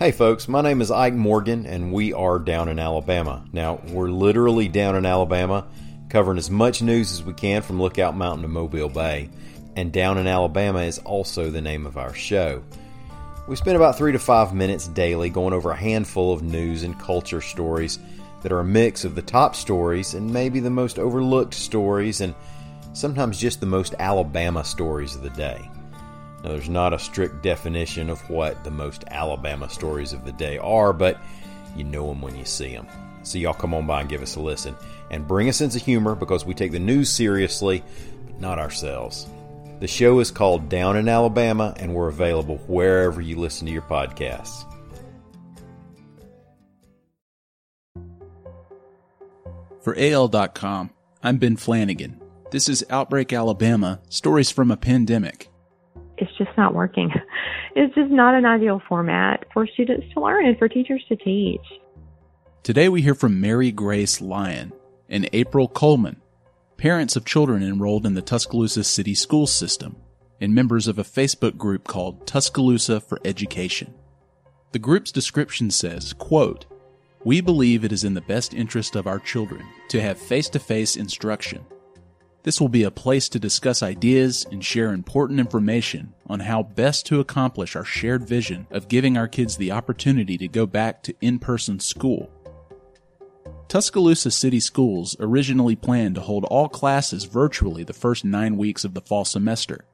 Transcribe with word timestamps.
Hey 0.00 0.12
folks, 0.12 0.48
my 0.48 0.62
name 0.62 0.80
is 0.80 0.90
Ike 0.90 1.12
Morgan 1.12 1.66
and 1.66 1.92
we 1.92 2.14
are 2.14 2.38
down 2.38 2.70
in 2.70 2.78
Alabama. 2.78 3.44
Now, 3.52 3.82
we're 3.88 4.08
literally 4.08 4.66
down 4.66 4.96
in 4.96 5.04
Alabama, 5.04 5.66
covering 6.08 6.38
as 6.38 6.50
much 6.50 6.80
news 6.80 7.12
as 7.12 7.22
we 7.22 7.34
can 7.34 7.60
from 7.60 7.82
Lookout 7.82 8.16
Mountain 8.16 8.40
to 8.40 8.48
Mobile 8.48 8.88
Bay. 8.88 9.28
And 9.76 9.92
Down 9.92 10.16
in 10.16 10.26
Alabama 10.26 10.78
is 10.78 11.00
also 11.00 11.50
the 11.50 11.60
name 11.60 11.84
of 11.84 11.98
our 11.98 12.14
show. 12.14 12.62
We 13.46 13.56
spend 13.56 13.76
about 13.76 13.98
three 13.98 14.12
to 14.12 14.18
five 14.18 14.54
minutes 14.54 14.88
daily 14.88 15.28
going 15.28 15.52
over 15.52 15.70
a 15.70 15.76
handful 15.76 16.32
of 16.32 16.42
news 16.42 16.82
and 16.82 16.98
culture 16.98 17.42
stories 17.42 17.98
that 18.40 18.52
are 18.52 18.60
a 18.60 18.64
mix 18.64 19.04
of 19.04 19.14
the 19.14 19.20
top 19.20 19.54
stories 19.54 20.14
and 20.14 20.32
maybe 20.32 20.60
the 20.60 20.70
most 20.70 20.98
overlooked 20.98 21.52
stories 21.52 22.22
and 22.22 22.34
sometimes 22.94 23.38
just 23.38 23.60
the 23.60 23.66
most 23.66 23.94
Alabama 23.98 24.64
stories 24.64 25.14
of 25.14 25.20
the 25.20 25.28
day. 25.28 25.70
Now, 26.42 26.50
there's 26.50 26.68
not 26.68 26.94
a 26.94 26.98
strict 26.98 27.42
definition 27.42 28.08
of 28.08 28.28
what 28.30 28.64
the 28.64 28.70
most 28.70 29.04
Alabama 29.08 29.68
stories 29.68 30.12
of 30.12 30.24
the 30.24 30.32
day 30.32 30.58
are, 30.58 30.92
but 30.92 31.20
you 31.76 31.84
know 31.84 32.08
them 32.08 32.22
when 32.22 32.36
you 32.36 32.44
see 32.44 32.72
them. 32.72 32.86
So, 33.22 33.38
y'all 33.38 33.52
come 33.52 33.74
on 33.74 33.86
by 33.86 34.00
and 34.00 34.08
give 34.08 34.22
us 34.22 34.36
a 34.36 34.40
listen 34.40 34.74
and 35.10 35.28
bring 35.28 35.48
a 35.48 35.52
sense 35.52 35.76
of 35.76 35.82
humor 35.82 36.14
because 36.14 36.46
we 36.46 36.54
take 36.54 36.72
the 36.72 36.78
news 36.78 37.10
seriously, 37.10 37.84
but 38.24 38.40
not 38.40 38.58
ourselves. 38.58 39.26
The 39.80 39.88
show 39.88 40.20
is 40.20 40.30
called 40.30 40.68
Down 40.68 40.96
in 40.96 41.08
Alabama, 41.08 41.74
and 41.78 41.94
we're 41.94 42.08
available 42.08 42.56
wherever 42.66 43.20
you 43.20 43.36
listen 43.36 43.66
to 43.66 43.72
your 43.72 43.82
podcasts. 43.82 44.66
For 49.82 49.96
AL.com, 49.98 50.90
I'm 51.22 51.38
Ben 51.38 51.56
Flanagan. 51.56 52.20
This 52.50 52.68
is 52.68 52.84
Outbreak 52.90 53.32
Alabama 53.32 54.00
Stories 54.10 54.50
from 54.50 54.70
a 54.70 54.76
Pandemic 54.76 55.49
it's 56.20 56.36
just 56.36 56.56
not 56.56 56.74
working. 56.74 57.10
It's 57.76 57.94
just 57.94 58.10
not 58.10 58.34
an 58.34 58.44
ideal 58.44 58.82
format 58.88 59.46
for 59.54 59.64
students 59.64 60.04
to 60.12 60.20
learn 60.20 60.44
and 60.44 60.58
for 60.58 60.68
teachers 60.68 61.04
to 61.08 61.14
teach. 61.14 61.60
Today 62.64 62.88
we 62.88 63.00
hear 63.00 63.14
from 63.14 63.40
Mary 63.40 63.70
Grace 63.70 64.20
Lyon 64.20 64.72
and 65.08 65.30
April 65.32 65.68
Coleman, 65.68 66.20
parents 66.78 67.14
of 67.14 67.24
children 67.24 67.62
enrolled 67.62 68.04
in 68.04 68.14
the 68.14 68.22
Tuscaloosa 68.22 68.82
City 68.82 69.14
School 69.14 69.46
System 69.46 69.96
and 70.40 70.52
members 70.52 70.88
of 70.88 70.98
a 70.98 71.04
Facebook 71.04 71.56
group 71.56 71.86
called 71.86 72.26
Tuscaloosa 72.26 73.00
for 73.00 73.20
Education. 73.24 73.94
The 74.72 74.80
group's 74.80 75.12
description 75.12 75.70
says, 75.70 76.12
quote, 76.12 76.66
We 77.24 77.40
believe 77.40 77.84
it 77.84 77.92
is 77.92 78.02
in 78.02 78.14
the 78.14 78.20
best 78.20 78.52
interest 78.52 78.96
of 78.96 79.06
our 79.06 79.20
children 79.20 79.64
to 79.90 80.00
have 80.00 80.18
face-to-face 80.18 80.96
instruction 80.96 81.64
this 82.42 82.60
will 82.60 82.68
be 82.68 82.84
a 82.84 82.90
place 82.90 83.28
to 83.28 83.38
discuss 83.38 83.82
ideas 83.82 84.46
and 84.50 84.64
share 84.64 84.92
important 84.92 85.40
information 85.40 86.14
on 86.26 86.40
how 86.40 86.62
best 86.62 87.04
to 87.06 87.20
accomplish 87.20 87.76
our 87.76 87.84
shared 87.84 88.26
vision 88.26 88.66
of 88.70 88.88
giving 88.88 89.16
our 89.16 89.28
kids 89.28 89.56
the 89.56 89.72
opportunity 89.72 90.38
to 90.38 90.48
go 90.48 90.64
back 90.66 91.02
to 91.02 91.14
in 91.20 91.38
person 91.38 91.78
school. 91.78 92.30
Tuscaloosa 93.68 94.30
City 94.30 94.58
Schools 94.58 95.14
originally 95.20 95.76
planned 95.76 96.14
to 96.16 96.20
hold 96.22 96.44
all 96.44 96.68
classes 96.68 97.24
virtually 97.24 97.84
the 97.84 97.92
first 97.92 98.24
nine 98.24 98.56
weeks 98.56 98.84
of 98.84 98.94
the 98.94 99.00
fall 99.00 99.24
semester, 99.24 99.84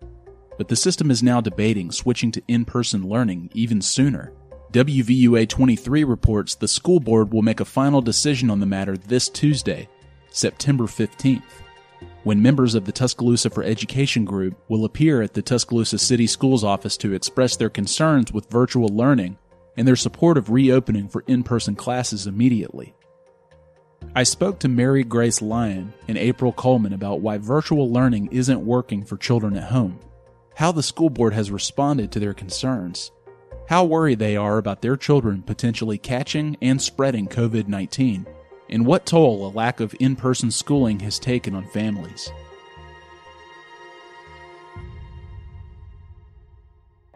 but 0.56 0.69
the 0.69 0.77
system 0.77 1.11
is 1.11 1.22
now 1.22 1.41
debating 1.41 1.91
switching 1.91 2.30
to 2.30 2.42
in 2.48 2.64
person 2.64 3.08
learning 3.08 3.50
even 3.55 3.83
sooner. 3.83 4.33
WVUA 4.72 5.48
23 5.48 6.05
reports 6.05 6.55
the 6.55 6.69
school 6.69 7.00
board 7.00 7.33
will 7.33 7.42
make 7.42 7.61
a 7.61 7.64
final 7.64 8.00
decision 8.00 8.50
on 8.50 8.61
the 8.61 8.67
matter 8.67 8.97
this 8.97 9.28
Tuesday, 9.28 9.89
September 10.30 10.84
15th 10.84 11.42
when 12.27 12.42
members 12.42 12.74
of 12.74 12.84
the 12.84 12.91
Tuscaloosa 12.91 13.48
for 13.50 13.62
Education 13.62 14.24
group 14.24 14.60
will 14.69 14.84
appear 14.84 15.22
at 15.22 15.32
the 15.32 15.42
Tuscaloosa 15.42 15.96
City 15.96 16.27
Schools 16.27 16.64
office 16.64 16.96
to 16.96 17.12
express 17.12 17.55
their 17.55 17.70
concerns 17.70 18.33
with 18.33 18.50
virtual 18.50 18.88
learning 18.88 19.38
and 19.77 19.86
their 19.86 19.94
support 19.94 20.36
of 20.36 20.50
reopening 20.50 21.06
for 21.06 21.22
in 21.28 21.44
person 21.44 21.77
classes 21.77 22.27
immediately. 22.27 22.96
I 24.16 24.24
spoke 24.24 24.58
to 24.58 24.68
Mary 24.68 25.05
Grace 25.05 25.41
Lyon 25.41 25.92
and 26.08 26.18
April 26.18 26.52
Coleman 26.52 26.94
about 26.94 27.20
why 27.20 27.38
virtual 27.38 27.92
learning 27.92 28.30
isn't 28.33 28.67
working 28.67 29.05
for 29.05 29.17
children 29.17 29.56
at 29.56 29.70
home, 29.70 30.01
how 30.56 30.72
the 30.72 30.83
school 30.83 31.11
board 31.11 31.33
has 31.33 31.52
responded 31.52 32.11
to 32.11 32.18
their 32.18 32.34
concerns, 32.34 33.12
how 33.68 33.84
worried 33.84 34.18
they 34.18 34.36
are 34.36 34.58
about 34.58 34.83
their 34.83 34.96
children 34.96 35.42
potentially 35.42 35.96
catching 35.96 36.56
and 36.61 36.83
spreading 36.83 37.28
COVID 37.28 37.68
19, 37.68 38.27
and 38.68 38.86
what 38.86 39.06
toll 39.06 39.46
a 39.46 39.50
lack 39.50 39.80
of 39.80 39.94
in 40.00 40.16
person 40.16 40.50
schooling 40.50 41.00
has 41.00 41.18
taken 41.18 41.54
on 41.54 41.66
families. 41.68 42.30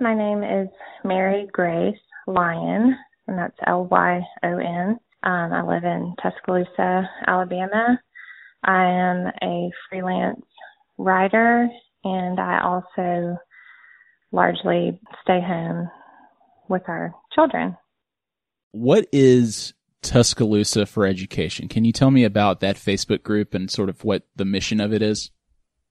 My 0.00 0.14
name 0.14 0.42
is 0.42 0.68
Mary 1.04 1.46
Grace 1.52 1.94
Lyon, 2.26 2.96
and 3.26 3.38
that's 3.38 3.56
L 3.66 3.84
Y 3.90 4.20
O 4.42 4.58
N. 4.58 4.98
Um, 5.22 5.52
I 5.52 5.62
live 5.62 5.84
in 5.84 6.14
Tuscaloosa, 6.22 7.08
Alabama. 7.26 8.00
I 8.64 8.84
am 8.84 9.26
a 9.42 9.70
freelance 9.88 10.44
writer, 10.96 11.68
and 12.04 12.40
I 12.40 12.60
also 12.62 13.36
largely 14.32 14.98
stay 15.22 15.40
home 15.40 15.90
with 16.68 16.82
our 16.88 17.14
children. 17.34 17.76
What 18.72 19.06
is 19.12 19.74
Tuscaloosa 20.02 20.86
for 20.86 21.06
Education. 21.06 21.68
Can 21.68 21.84
you 21.84 21.92
tell 21.92 22.10
me 22.10 22.24
about 22.24 22.60
that 22.60 22.76
Facebook 22.76 23.22
group 23.22 23.54
and 23.54 23.70
sort 23.70 23.88
of 23.88 24.04
what 24.04 24.22
the 24.36 24.44
mission 24.44 24.80
of 24.80 24.92
it 24.92 25.02
is? 25.02 25.30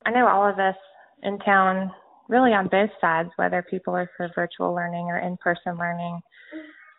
I 0.06 0.12
know 0.12 0.28
all 0.28 0.50
of 0.50 0.60
us 0.60 0.76
in 1.24 1.40
town, 1.40 1.92
really 2.28 2.52
on 2.52 2.68
both 2.68 2.90
sides, 3.02 3.30
whether 3.36 3.66
people 3.70 3.96
are 3.96 4.10
for 4.18 4.30
virtual 4.34 4.74
learning 4.74 5.06
or 5.06 5.20
in 5.20 5.38
person 5.38 5.78
learning, 5.78 6.22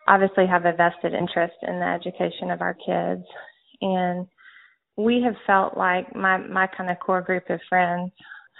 obviously 0.07 0.47
have 0.47 0.65
a 0.65 0.73
vested 0.73 1.13
interest 1.13 1.55
in 1.63 1.79
the 1.79 1.85
education 1.85 2.51
of 2.51 2.61
our 2.61 2.73
kids. 2.73 3.25
And 3.81 4.27
we 4.97 5.21
have 5.25 5.35
felt 5.47 5.77
like 5.77 6.15
my, 6.15 6.37
my 6.37 6.67
kind 6.67 6.89
of 6.89 6.99
core 6.99 7.21
group 7.21 7.49
of 7.49 7.59
friends 7.69 8.11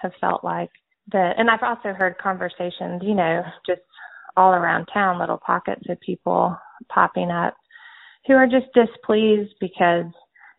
have 0.01 0.11
felt 0.19 0.43
like 0.43 0.69
that, 1.11 1.33
and 1.37 1.49
I've 1.49 1.63
also 1.63 1.93
heard 1.93 2.17
conversations, 2.17 3.01
you 3.01 3.13
know, 3.13 3.43
just 3.67 3.81
all 4.37 4.51
around 4.51 4.87
town, 4.93 5.19
little 5.19 5.39
pockets 5.45 5.83
of 5.89 5.99
people 5.99 6.57
popping 6.89 7.29
up 7.29 7.55
who 8.27 8.33
are 8.33 8.47
just 8.47 8.67
displeased 8.73 9.53
because 9.59 10.05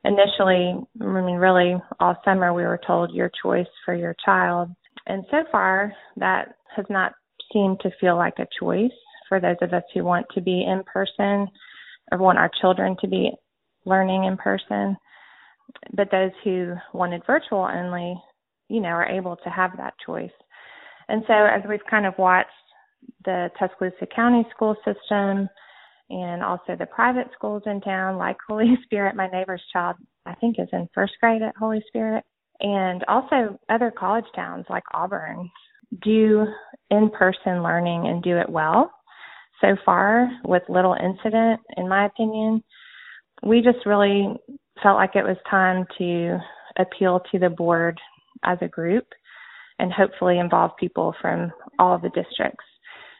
initially, 0.05 0.75
I 1.01 1.05
mean, 1.05 1.37
really 1.37 1.77
all 2.01 2.17
summer 2.25 2.53
we 2.53 2.63
were 2.63 2.81
told 2.87 3.15
your 3.15 3.31
choice 3.43 3.67
for 3.85 3.95
your 3.95 4.17
child. 4.25 4.71
And 5.07 5.25
so 5.31 5.45
far, 5.51 5.93
that 6.17 6.57
has 6.77 6.87
not 6.89 7.13
seemed 7.53 7.81
to 7.81 7.91
feel 8.01 8.17
like 8.17 8.39
a 8.39 8.47
choice 8.59 8.91
for 9.29 9.41
those 9.41 9.57
of 9.61 9.73
us 9.73 9.83
who 9.95 10.05
want 10.05 10.27
to 10.35 10.41
be 10.41 10.65
in 10.65 10.83
person 10.85 11.49
or 12.11 12.19
want 12.19 12.39
our 12.39 12.51
children 12.61 12.97
to 13.01 13.09
be 13.09 13.31
learning 13.85 14.25
in 14.25 14.37
person. 14.37 14.97
But 15.95 16.11
those 16.11 16.33
who 16.45 16.75
wanted 16.93 17.23
virtual 17.27 17.69
only, 17.73 18.21
you 18.69 18.81
know, 18.81 18.89
are 18.89 19.07
able 19.07 19.37
to 19.37 19.51
have 19.51 19.77
that 19.77 19.95
choice. 20.05 20.31
And 21.09 21.23
so 21.27 21.33
as 21.33 21.63
we've 21.69 21.81
kind 21.91 22.07
of 22.07 22.15
watched 22.19 22.51
the 23.25 23.51
Tuscaloosa 23.59 24.07
County 24.15 24.47
school 24.55 24.77
system 24.85 25.49
and 26.13 26.43
also 26.45 26.77
the 26.79 26.87
private 26.87 27.29
schools 27.35 27.63
in 27.67 27.81
town, 27.81 28.19
like 28.19 28.37
Holy 28.49 28.77
Spirit. 28.85 29.17
My 29.17 29.29
neighbor's 29.29 29.63
child, 29.73 29.97
I 30.27 30.35
think, 30.35 30.57
is 30.59 30.69
in 30.73 30.89
first 30.95 31.15
grade 31.21 31.43
at 31.43 31.57
Holy 31.57 31.83
Spirit, 31.89 32.23
and 32.61 33.03
also 33.09 33.59
other 33.69 33.91
college 33.91 34.27
towns 34.37 34.67
like 34.69 34.85
Auburn 34.95 35.51
do 36.03 36.47
in 36.91 37.11
person 37.11 37.63
learning 37.63 38.07
and 38.07 38.23
do 38.23 38.39
it 38.39 38.49
well 38.49 38.93
so 39.61 39.77
far 39.85 40.29
with 40.45 40.63
little 40.69 40.95
incident, 40.95 41.61
in 41.77 41.89
my 41.89 42.07
opinion. 42.07 42.63
We 43.43 43.63
just 43.63 43.87
really 43.87 44.29
felt 44.83 44.97
like 44.97 45.17
it 45.17 45.25
was 45.25 45.37
time 45.51 45.87
to 45.99 46.39
appeal 46.79 47.21
to 47.31 47.39
the 47.39 47.51
board 47.51 47.99
as 48.45 48.59
a 48.61 48.69
group 48.69 49.07
and 49.79 49.93
hopefully 49.93 50.39
involve 50.39 50.73
people 50.79 51.15
from 51.21 51.53
all 51.79 51.99
the 51.99 52.11
districts 52.11 52.65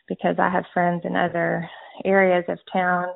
because 0.09 0.37
I 0.39 0.51
have 0.51 0.65
friends 0.73 1.03
in 1.05 1.17
other 1.17 1.69
areas 2.05 2.45
of 2.49 2.59
town 2.73 3.09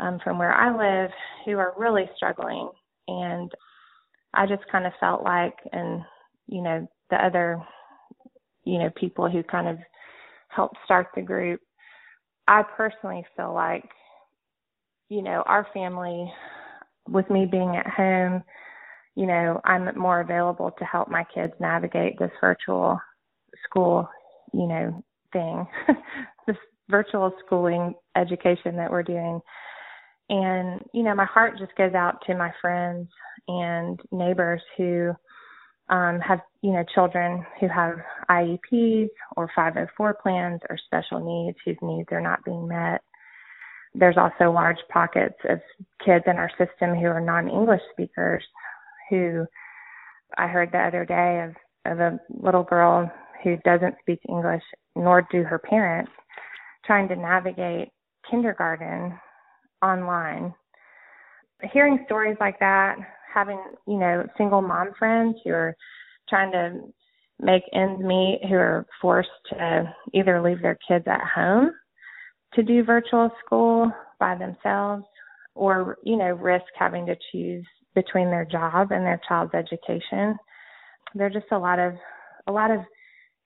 um, 0.00 0.18
from 0.22 0.38
where 0.38 0.52
I 0.54 0.70
live 0.76 1.10
who 1.44 1.58
are 1.58 1.74
really 1.76 2.08
struggling. 2.16 2.68
And 3.08 3.50
I 4.34 4.46
just 4.46 4.62
kind 4.70 4.86
of 4.86 4.92
felt 4.98 5.22
like, 5.22 5.54
and, 5.72 6.02
you 6.46 6.62
know, 6.62 6.86
the 7.10 7.24
other, 7.24 7.60
you 8.64 8.78
know, 8.78 8.90
people 8.96 9.28
who 9.28 9.42
kind 9.42 9.68
of 9.68 9.78
helped 10.48 10.76
start 10.84 11.08
the 11.14 11.22
group, 11.22 11.60
I 12.48 12.62
personally 12.76 13.24
feel 13.36 13.54
like, 13.54 13.88
you 15.08 15.22
know, 15.22 15.42
our 15.46 15.66
family, 15.72 16.30
with 17.08 17.28
me 17.30 17.46
being 17.46 17.76
at 17.76 17.86
home, 17.86 18.42
you 19.14 19.26
know, 19.26 19.60
I'm 19.64 19.96
more 19.96 20.20
available 20.20 20.72
to 20.78 20.84
help 20.84 21.08
my 21.08 21.24
kids 21.34 21.52
navigate 21.60 22.18
this 22.18 22.30
virtual 22.40 22.98
school, 23.64 24.08
you 24.52 24.66
know, 24.66 25.04
thing, 25.32 25.66
this 26.46 26.56
virtual 26.88 27.32
schooling 27.44 27.94
education 28.16 28.76
that 28.76 28.90
we're 28.90 29.02
doing. 29.02 29.40
And, 30.30 30.80
you 30.92 31.02
know, 31.02 31.14
my 31.14 31.26
heart 31.26 31.58
just 31.58 31.74
goes 31.76 31.94
out 31.94 32.22
to 32.26 32.34
my 32.34 32.50
friends 32.60 33.08
and 33.48 34.00
neighbors 34.10 34.62
who 34.76 35.12
um, 35.90 36.18
have, 36.20 36.40
you 36.62 36.72
know, 36.72 36.84
children 36.94 37.44
who 37.60 37.68
have 37.68 37.96
IEPs 38.30 39.10
or 39.36 39.50
504 39.54 40.14
plans 40.22 40.60
or 40.70 40.78
special 40.78 41.20
needs 41.20 41.58
whose 41.64 41.76
needs 41.82 42.08
are 42.10 42.22
not 42.22 42.44
being 42.44 42.66
met. 42.66 43.02
there's 43.94 44.16
also 44.16 44.50
large 44.50 44.78
pockets 44.90 45.36
of 45.48 45.60
kids 46.04 46.24
in 46.26 46.36
our 46.36 46.50
system 46.50 46.94
who 46.94 47.06
are 47.06 47.20
non-English 47.20 47.82
speakers 47.92 48.42
who 49.10 49.46
I 50.36 50.46
heard 50.46 50.72
the 50.72 50.78
other 50.78 51.04
day 51.04 51.44
of, 51.44 51.92
of 51.92 52.00
a 52.00 52.18
little 52.30 52.64
girl 52.64 53.10
who 53.42 53.56
doesn't 53.58 53.96
speak 54.00 54.20
English, 54.28 54.62
nor 54.96 55.26
do 55.30 55.42
her 55.42 55.58
parents, 55.58 56.10
trying 56.86 57.08
to 57.08 57.16
navigate 57.16 57.88
kindergarten 58.30 59.18
online. 59.82 60.54
Hearing 61.72 62.02
stories 62.06 62.36
like 62.40 62.58
that, 62.60 62.96
having, 63.32 63.60
you 63.86 63.98
know, 63.98 64.26
single 64.36 64.62
mom 64.62 64.90
friends 64.98 65.36
who 65.44 65.50
are 65.50 65.74
trying 66.28 66.52
to 66.52 66.80
make 67.40 67.62
ends 67.72 68.02
meet, 68.02 68.40
who 68.48 68.54
are 68.54 68.86
forced 69.00 69.28
to 69.50 69.94
either 70.12 70.42
leave 70.42 70.62
their 70.62 70.78
kids 70.86 71.04
at 71.06 71.20
home 71.34 71.70
to 72.54 72.62
do 72.62 72.84
virtual 72.84 73.30
school 73.44 73.90
by 74.20 74.36
themselves 74.36 75.04
or, 75.54 75.96
you 76.04 76.16
know, 76.16 76.32
risk 76.32 76.64
having 76.78 77.06
to 77.06 77.16
choose 77.32 77.64
between 77.94 78.30
their 78.30 78.44
job 78.44 78.90
and 78.90 79.04
their 79.04 79.20
child's 79.28 79.54
education. 79.54 80.36
There 81.14 81.26
are 81.26 81.30
just 81.30 81.50
a 81.52 81.58
lot 81.58 81.78
of 81.78 81.94
a 82.46 82.52
lot 82.52 82.70
of 82.70 82.80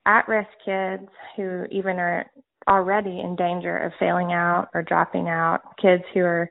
at-risk 0.07 0.49
kids 0.65 1.09
who 1.37 1.65
even 1.71 1.99
are 1.99 2.25
already 2.69 3.21
in 3.21 3.37
danger 3.37 3.77
of 3.79 3.93
failing 3.99 4.33
out 4.33 4.69
or 4.75 4.83
dropping 4.83 5.29
out, 5.29 5.61
kids 5.81 6.03
who 6.13 6.21
are 6.21 6.51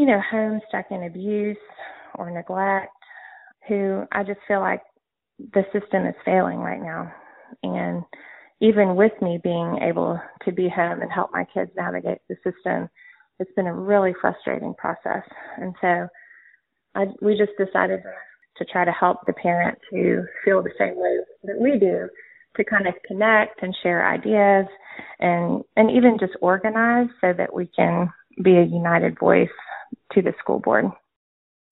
you 0.00 0.06
know, 0.06 0.20
home 0.30 0.62
stuck 0.66 0.86
in 0.90 1.02
abuse 1.02 1.58
or 2.14 2.30
neglect, 2.30 2.90
who 3.68 4.02
I 4.12 4.22
just 4.22 4.40
feel 4.48 4.60
like 4.60 4.80
the 5.52 5.62
system 5.74 6.06
is 6.06 6.14
failing 6.24 6.56
right 6.56 6.80
now. 6.80 7.12
And 7.62 8.02
even 8.62 8.96
with 8.96 9.12
me 9.20 9.38
being 9.44 9.78
able 9.82 10.18
to 10.46 10.52
be 10.52 10.70
home 10.70 11.02
and 11.02 11.12
help 11.12 11.28
my 11.34 11.44
kids 11.52 11.70
navigate 11.76 12.18
the 12.30 12.36
system, 12.36 12.88
it's 13.38 13.52
been 13.56 13.66
a 13.66 13.74
really 13.74 14.14
frustrating 14.22 14.72
process. 14.78 15.22
And 15.58 15.74
so 15.82 16.08
I, 16.94 17.04
we 17.20 17.36
just 17.36 17.52
decided 17.58 18.00
to 18.56 18.64
try 18.64 18.86
to 18.86 18.92
help 18.92 19.18
the 19.26 19.34
parents 19.34 19.82
who 19.90 20.22
feel 20.46 20.62
the 20.62 20.72
same 20.78 20.96
way 20.96 21.18
that 21.44 21.60
we 21.60 21.78
do 21.78 22.08
to 22.56 22.64
kind 22.64 22.86
of 22.86 22.94
connect 23.06 23.62
and 23.62 23.74
share 23.82 24.06
ideas 24.06 24.66
and 25.18 25.62
and 25.76 25.90
even 25.90 26.18
just 26.18 26.32
organize 26.40 27.08
so 27.20 27.32
that 27.32 27.54
we 27.54 27.66
can 27.66 28.12
be 28.42 28.56
a 28.56 28.64
united 28.64 29.18
voice 29.18 29.48
to 30.12 30.22
the 30.22 30.32
school 30.38 30.58
board. 30.58 30.86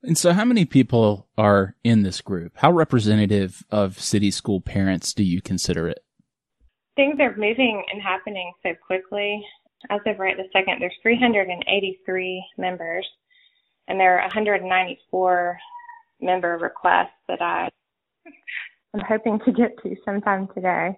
And 0.02 0.16
so 0.16 0.32
how 0.32 0.44
many 0.44 0.64
people 0.64 1.28
are 1.36 1.74
in 1.82 2.02
this 2.02 2.20
group? 2.20 2.52
How 2.56 2.70
representative 2.70 3.64
of 3.70 3.98
city 3.98 4.30
school 4.30 4.60
parents 4.60 5.12
do 5.12 5.24
you 5.24 5.42
consider 5.42 5.88
it? 5.88 6.04
Things 6.94 7.18
are 7.20 7.36
moving 7.36 7.82
and 7.92 8.00
happening 8.00 8.52
so 8.62 8.70
quickly. 8.86 9.44
As 9.90 10.00
of 10.06 10.18
right 10.18 10.36
this 10.36 10.46
second, 10.52 10.80
there's 10.80 10.94
383 11.02 12.44
members 12.58 13.06
and 13.88 13.98
there 13.98 14.18
are 14.18 14.22
194 14.22 15.58
member 16.20 16.58
requests 16.58 17.08
that 17.28 17.40
I 17.40 17.68
am 18.94 19.04
hoping 19.06 19.38
to 19.44 19.52
get 19.52 19.72
to 19.82 19.96
sometime 20.04 20.48
today. 20.54 20.96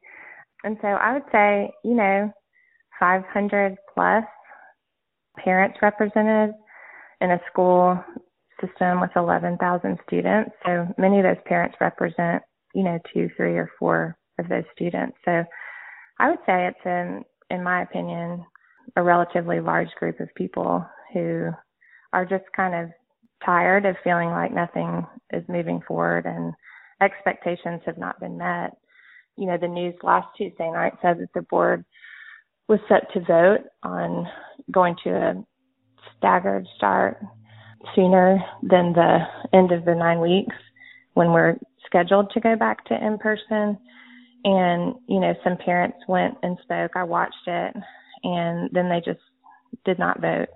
And 0.65 0.77
so 0.83 0.89
I 0.89 1.15
would 1.15 1.25
say, 1.33 1.71
you 1.85 1.95
know, 1.95 2.31
500 2.99 3.77
plus 3.95 4.25
parents 5.39 5.79
represented 5.81 6.55
in 7.21 7.31
a 7.31 7.41
school 7.51 8.03
system 8.61 9.01
with 9.01 9.11
11,000 9.17 9.99
students. 10.07 10.51
So 10.67 10.87
many 10.99 11.19
of 11.19 11.25
those 11.25 11.43
parents 11.47 11.77
represent, 11.81 12.43
you 12.75 12.83
know, 12.85 12.99
two, 13.13 13.31
three, 13.37 13.57
or 13.57 13.71
four 13.79 14.17
of 14.39 14.49
those 14.49 14.65
students. 14.75 15.17
So 15.25 15.45
I 16.19 16.29
would 16.29 16.39
say 16.47 16.69
it's, 16.69 16.79
in, 16.85 17.25
in 17.51 17.65
my 17.65 17.83
opinion, 17.83 18.45
a 18.97 19.03
relatively 19.03 19.61
large 19.61 19.91
group 19.99 20.21
of 20.21 20.29
people 20.35 20.85
who 21.15 21.51
are 22.13 22.27
just 22.27 22.45
kind 22.55 22.75
of 22.75 22.91
tired 23.45 23.87
of 23.87 23.97
feeling 24.05 24.31
like 24.31 24.53
nothing 24.53 25.07
is 25.33 25.43
moving 25.49 25.81
forward 25.87 26.27
and 26.27 26.53
expectations 27.01 27.83
have 27.87 27.99
not 27.99 28.21
been 28.21 28.39
met. 28.39 28.77
You 29.37 29.47
know, 29.47 29.59
the 29.59 29.69
news 29.69 29.95
last 30.03 30.29
Tuesday 30.37 30.71
night 30.71 30.95
said 31.01 31.19
that 31.19 31.33
the 31.35 31.43
board 31.43 31.85
was 32.69 32.81
set 32.89 33.13
to 33.13 33.21
vote 33.21 33.65
on 33.83 34.27
going 34.71 34.97
to 35.05 35.11
a 35.11 35.45
staggered 36.17 36.67
start 36.77 37.21
sooner 37.95 38.39
than 38.63 38.93
the 38.93 39.19
end 39.53 39.73
of 39.73 39.85
the 39.85 39.95
nine 39.95 40.21
weeks 40.21 40.55
when 41.15 41.33
we're 41.33 41.57
scheduled 41.87 42.31
to 42.31 42.41
go 42.41 42.55
back 42.57 42.85
to 42.87 42.95
in 42.95 43.19
person. 43.19 43.79
And, 44.45 44.95
you 45.09 45.21
know, 45.21 45.35
some 45.43 45.57
parents 45.57 45.99
went 46.09 46.35
and 46.43 46.57
spoke. 46.63 46.93
I 46.95 47.05
watched 47.05 47.47
it 47.47 47.75
and 48.23 48.71
then 48.73 48.89
they 48.89 49.01
just 49.05 49.21
did 49.85 49.99
not 49.99 50.21
vote. 50.21 50.49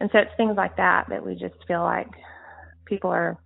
And 0.00 0.10
so 0.12 0.18
it's 0.18 0.30
things 0.36 0.56
like 0.56 0.76
that 0.76 1.06
that 1.08 1.24
we 1.24 1.34
just 1.34 1.54
feel 1.66 1.82
like 1.82 2.08
people 2.84 3.10
are, 3.10 3.38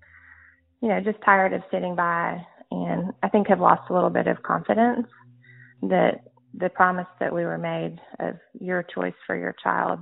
you 0.82 0.88
know, 0.88 1.00
just 1.00 1.18
tired 1.24 1.52
of 1.52 1.62
sitting 1.70 1.94
by 1.94 2.40
and 2.70 3.12
I 3.22 3.28
think 3.28 3.48
have 3.48 3.60
lost 3.60 3.90
a 3.90 3.94
little 3.94 4.10
bit 4.10 4.26
of 4.26 4.42
confidence 4.42 5.06
that 5.82 6.22
the 6.54 6.68
promise 6.70 7.06
that 7.20 7.34
we 7.34 7.44
were 7.44 7.58
made 7.58 7.98
of 8.20 8.36
your 8.60 8.82
choice 8.94 9.14
for 9.26 9.36
your 9.36 9.54
child 9.62 10.00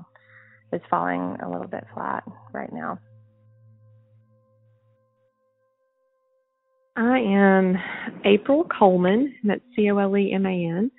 is 0.72 0.80
falling 0.90 1.36
a 1.42 1.50
little 1.50 1.68
bit 1.68 1.84
flat 1.94 2.24
right 2.52 2.72
now. 2.72 2.98
I 6.96 7.18
am 7.18 7.76
April 8.24 8.66
Coleman. 8.78 9.34
That's 9.44 9.60
C 9.76 9.90
O 9.90 9.98
L 9.98 10.16
E 10.16 10.32
M 10.32 10.46
A 10.46 10.48
N, 10.48 10.90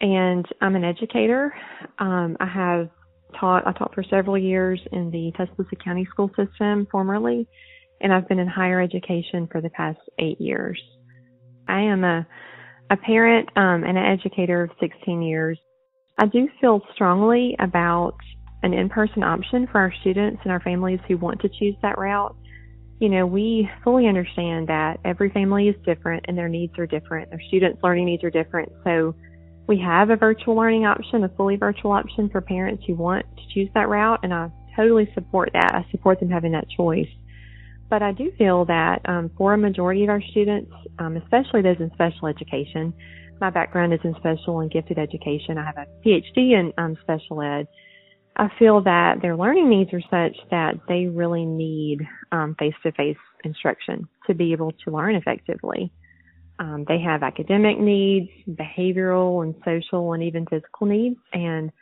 and 0.00 0.46
I'm 0.62 0.76
an 0.76 0.84
educator. 0.84 1.52
Um, 1.98 2.38
I 2.40 2.46
have 2.46 2.88
taught. 3.38 3.66
I 3.66 3.72
taught 3.72 3.94
for 3.94 4.02
several 4.04 4.38
years 4.38 4.80
in 4.92 5.10
the 5.10 5.30
Tuscaloosa 5.36 5.76
County 5.76 6.08
school 6.10 6.30
system 6.36 6.88
formerly, 6.90 7.46
and 8.00 8.12
I've 8.12 8.28
been 8.28 8.38
in 8.38 8.48
higher 8.48 8.80
education 8.80 9.48
for 9.50 9.60
the 9.60 9.70
past 9.70 9.98
eight 10.18 10.40
years. 10.40 10.80
I 11.68 11.80
am 11.82 12.04
a 12.04 12.26
a 12.90 12.96
parent 12.96 13.48
um, 13.56 13.84
and 13.84 13.96
an 13.96 14.04
educator 14.04 14.64
of 14.64 14.70
16 14.80 15.22
years. 15.22 15.58
I 16.18 16.26
do 16.26 16.48
feel 16.60 16.82
strongly 16.92 17.54
about 17.60 18.16
an 18.62 18.74
in-person 18.74 19.22
option 19.22 19.66
for 19.70 19.78
our 19.78 19.94
students 20.00 20.40
and 20.42 20.52
our 20.52 20.60
families 20.60 20.98
who 21.08 21.16
want 21.16 21.40
to 21.40 21.48
choose 21.48 21.76
that 21.82 21.98
route. 21.98 22.34
You 22.98 23.08
know, 23.08 23.26
we 23.26 23.70
fully 23.84 24.06
understand 24.06 24.68
that 24.68 24.98
every 25.04 25.30
family 25.30 25.68
is 25.68 25.76
different 25.86 26.26
and 26.28 26.36
their 26.36 26.48
needs 26.48 26.76
are 26.78 26.86
different. 26.86 27.30
Their 27.30 27.40
students' 27.48 27.80
learning 27.82 28.06
needs 28.06 28.24
are 28.24 28.30
different. 28.30 28.70
So 28.84 29.14
we 29.66 29.78
have 29.78 30.10
a 30.10 30.16
virtual 30.16 30.56
learning 30.56 30.84
option, 30.84 31.24
a 31.24 31.28
fully 31.30 31.56
virtual 31.56 31.92
option 31.92 32.28
for 32.28 32.40
parents 32.40 32.82
who 32.86 32.96
want 32.96 33.24
to 33.36 33.54
choose 33.54 33.70
that 33.74 33.88
route, 33.88 34.18
and 34.22 34.34
I 34.34 34.50
totally 34.76 35.08
support 35.14 35.50
that. 35.54 35.74
I 35.74 35.88
support 35.90 36.20
them 36.20 36.28
having 36.28 36.52
that 36.52 36.66
choice. 36.76 37.08
But 37.90 38.02
I 38.02 38.12
do 38.12 38.30
feel 38.38 38.64
that 38.66 39.00
um, 39.06 39.30
for 39.36 39.52
a 39.52 39.58
majority 39.58 40.04
of 40.04 40.10
our 40.10 40.22
students, 40.30 40.72
um, 41.00 41.16
especially 41.16 41.60
those 41.60 41.80
in 41.80 41.90
special 41.92 42.28
education, 42.28 42.94
my 43.40 43.50
background 43.50 43.92
is 43.92 44.00
in 44.04 44.14
special 44.14 44.60
and 44.60 44.70
gifted 44.70 44.98
education. 44.98 45.58
I 45.58 45.64
have 45.64 45.76
a 45.76 45.86
PhD 46.06 46.52
in 46.52 46.72
um, 46.78 46.96
special 47.02 47.42
ed. 47.42 47.66
I 48.36 48.48
feel 48.58 48.80
that 48.82 49.16
their 49.20 49.36
learning 49.36 49.68
needs 49.68 49.90
are 49.92 50.00
such 50.02 50.36
that 50.50 50.74
they 50.88 51.06
really 51.06 51.44
need 51.44 52.06
face 52.58 52.74
to 52.84 52.92
face 52.92 53.16
instruction 53.44 54.08
to 54.26 54.34
be 54.34 54.52
able 54.52 54.72
to 54.84 54.90
learn 54.90 55.16
effectively. 55.16 55.92
Um, 56.60 56.84
they 56.86 57.00
have 57.00 57.22
academic 57.22 57.80
needs, 57.80 58.28
behavioral 58.48 59.42
and 59.42 59.54
social 59.64 60.12
and 60.12 60.22
even 60.22 60.46
physical 60.46 60.86
needs, 60.86 61.18
and 61.32 61.72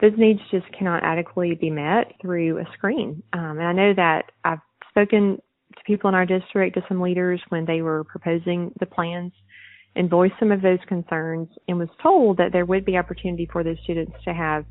those 0.00 0.12
needs 0.18 0.40
just 0.50 0.66
cannot 0.76 1.02
adequately 1.02 1.54
be 1.54 1.70
met 1.70 2.12
through 2.20 2.58
a 2.58 2.64
screen. 2.74 3.22
Um, 3.32 3.58
and 3.58 3.62
I 3.62 3.72
know 3.72 3.94
that 3.94 4.32
I've 4.44 4.58
spoken 4.90 5.40
people 5.86 6.08
in 6.08 6.14
our 6.14 6.26
district, 6.26 6.74
to 6.74 6.82
some 6.88 7.00
leaders 7.00 7.40
when 7.48 7.64
they 7.64 7.82
were 7.82 8.04
proposing 8.04 8.72
the 8.80 8.86
plans 8.86 9.32
and 9.94 10.10
voiced 10.10 10.34
some 10.38 10.52
of 10.52 10.60
those 10.60 10.78
concerns 10.86 11.48
and 11.68 11.78
was 11.78 11.88
told 12.02 12.36
that 12.36 12.52
there 12.52 12.66
would 12.66 12.84
be 12.84 12.96
opportunity 12.96 13.48
for 13.50 13.64
those 13.64 13.78
students 13.84 14.12
to 14.24 14.34
have 14.34 14.64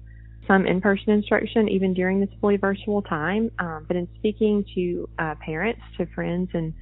some 0.48 0.68
in-person 0.68 1.10
instruction 1.10 1.68
even 1.70 1.94
during 1.94 2.20
this 2.20 2.30
fully 2.40 2.58
virtual 2.58 3.02
time. 3.02 3.50
Um, 3.58 3.86
but 3.88 3.98
in 3.98 4.08
speaking 4.20 4.64
to 4.76 5.10
uh, 5.18 5.36
parents, 5.44 5.82
to 5.98 6.06
friends, 6.14 6.50
and 6.54 6.74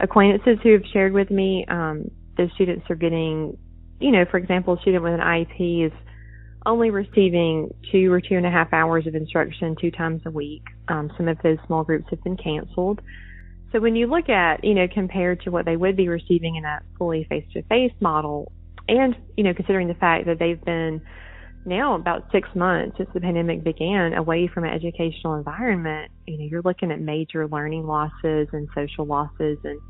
acquaintances 0.00 0.58
who 0.62 0.72
have 0.72 0.82
shared 0.92 1.12
with 1.12 1.30
me, 1.30 1.64
um, 1.68 2.10
those 2.36 2.50
students 2.54 2.84
are 2.90 2.96
getting, 2.96 3.56
you 4.00 4.10
know, 4.10 4.24
for 4.28 4.38
example, 4.38 4.74
a 4.74 4.80
student 4.80 5.04
with 5.04 5.14
an 5.14 5.20
IEP 5.20 5.86
is 5.86 5.92
only 6.66 6.90
receiving 6.90 7.72
two 7.92 8.10
or 8.10 8.20
two 8.20 8.36
and 8.36 8.46
a 8.46 8.50
half 8.50 8.72
hours 8.72 9.06
of 9.06 9.14
instruction 9.14 9.76
two 9.80 9.90
times 9.90 10.22
a 10.26 10.30
week. 10.30 10.62
Um, 10.88 11.12
some 11.16 11.28
of 11.28 11.38
those 11.42 11.58
small 11.66 11.84
groups 11.84 12.06
have 12.10 12.24
been 12.24 12.36
canceled. 12.36 13.00
So 13.74 13.80
when 13.80 13.96
you 13.96 14.06
look 14.06 14.28
at, 14.28 14.62
you 14.62 14.72
know, 14.72 14.86
compared 14.86 15.42
to 15.42 15.50
what 15.50 15.64
they 15.64 15.76
would 15.76 15.96
be 15.96 16.08
receiving 16.08 16.54
in 16.54 16.64
a 16.64 16.80
fully 16.96 17.26
face-to-face 17.28 17.92
model, 18.00 18.52
and 18.86 19.16
you 19.36 19.42
know, 19.42 19.52
considering 19.52 19.88
the 19.88 19.94
fact 19.94 20.26
that 20.26 20.38
they've 20.38 20.64
been 20.64 21.02
now 21.66 21.96
about 21.96 22.30
six 22.30 22.48
months 22.54 22.96
since 22.98 23.08
the 23.12 23.20
pandemic 23.20 23.64
began 23.64 24.14
away 24.14 24.46
from 24.46 24.62
an 24.62 24.70
educational 24.70 25.34
environment, 25.34 26.12
you 26.24 26.38
know, 26.38 26.44
you're 26.44 26.62
looking 26.62 26.92
at 26.92 27.00
major 27.00 27.48
learning 27.48 27.84
losses 27.84 28.46
and 28.52 28.68
social 28.76 29.06
losses 29.06 29.58
and 29.64 29.80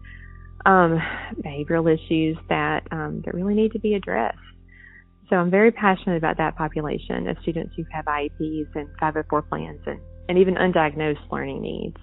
um, 0.65 0.99
behavioral 1.43 1.93
issues 1.93 2.39
that 2.49 2.85
um, 2.91 3.21
that 3.27 3.35
really 3.35 3.55
need 3.55 3.73
to 3.73 3.79
be 3.79 3.95
addressed. 3.95 4.39
So 5.29 5.37
I'm 5.37 5.51
very 5.51 5.73
passionate 5.73 6.17
about 6.17 6.39
that 6.39 6.57
population 6.57 7.29
of 7.29 7.37
students 7.43 7.75
who 7.77 7.85
have 7.91 8.07
IEPs 8.07 8.75
and 8.77 8.89
504 8.99 9.43
plans 9.43 9.81
and, 9.85 10.01
and 10.31 10.39
even 10.39 10.55
undiagnosed 10.55 11.31
learning 11.31 11.61
needs. 11.61 11.97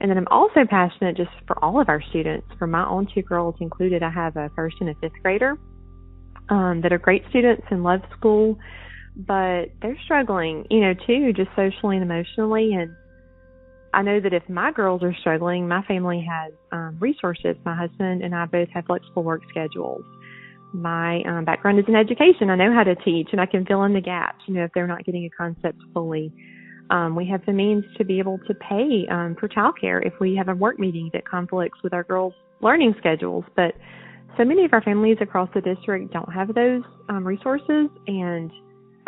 And 0.00 0.10
then 0.10 0.18
I'm 0.18 0.28
also 0.30 0.60
passionate 0.68 1.16
just 1.16 1.30
for 1.46 1.62
all 1.62 1.80
of 1.80 1.88
our 1.88 2.02
students, 2.10 2.46
for 2.58 2.66
my 2.66 2.86
own 2.88 3.08
two 3.12 3.22
girls 3.22 3.56
included. 3.60 4.02
I 4.02 4.10
have 4.10 4.36
a 4.36 4.50
first 4.54 4.76
and 4.80 4.90
a 4.90 4.94
fifth 4.94 5.20
grader 5.22 5.58
um, 6.48 6.80
that 6.82 6.92
are 6.92 6.98
great 6.98 7.24
students 7.30 7.64
and 7.70 7.82
love 7.82 8.00
school, 8.16 8.58
but 9.16 9.66
they're 9.82 9.98
struggling, 10.04 10.66
you 10.70 10.80
know, 10.80 10.94
too, 11.06 11.32
just 11.32 11.50
socially 11.56 11.96
and 11.96 12.04
emotionally. 12.04 12.74
And 12.74 12.94
I 13.92 14.02
know 14.02 14.20
that 14.20 14.32
if 14.32 14.48
my 14.48 14.70
girls 14.70 15.02
are 15.02 15.14
struggling, 15.20 15.66
my 15.66 15.82
family 15.82 16.24
has 16.28 16.52
um, 16.72 16.96
resources. 17.00 17.56
My 17.64 17.74
husband 17.74 18.22
and 18.22 18.34
I 18.34 18.46
both 18.46 18.68
have 18.74 18.84
flexible 18.86 19.24
work 19.24 19.42
schedules. 19.50 20.04
My 20.72 21.22
um, 21.22 21.44
background 21.44 21.78
is 21.78 21.86
in 21.88 21.96
education. 21.96 22.50
I 22.50 22.56
know 22.56 22.72
how 22.72 22.84
to 22.84 22.94
teach 22.94 23.30
and 23.32 23.40
I 23.40 23.46
can 23.46 23.64
fill 23.64 23.84
in 23.84 23.94
the 23.94 24.00
gaps, 24.00 24.44
you 24.46 24.54
know, 24.54 24.64
if 24.64 24.70
they're 24.74 24.86
not 24.86 25.04
getting 25.04 25.24
a 25.24 25.30
concept 25.30 25.80
fully. 25.94 26.32
Um, 26.90 27.14
we 27.14 27.26
have 27.26 27.44
the 27.44 27.52
means 27.52 27.84
to 27.98 28.04
be 28.04 28.18
able 28.18 28.38
to 28.46 28.54
pay 28.54 29.06
um, 29.10 29.36
for 29.38 29.48
childcare 29.48 30.04
if 30.04 30.14
we 30.20 30.34
have 30.36 30.48
a 30.48 30.54
work 30.54 30.78
meeting 30.78 31.10
that 31.12 31.28
conflicts 31.28 31.78
with 31.82 31.92
our 31.92 32.04
girls' 32.04 32.32
learning 32.60 32.94
schedules. 32.98 33.44
But 33.56 33.74
so 34.36 34.44
many 34.44 34.64
of 34.64 34.72
our 34.72 34.82
families 34.82 35.18
across 35.20 35.50
the 35.54 35.60
district 35.60 36.12
don't 36.12 36.32
have 36.32 36.54
those 36.54 36.82
um, 37.08 37.26
resources, 37.26 37.88
and 38.06 38.50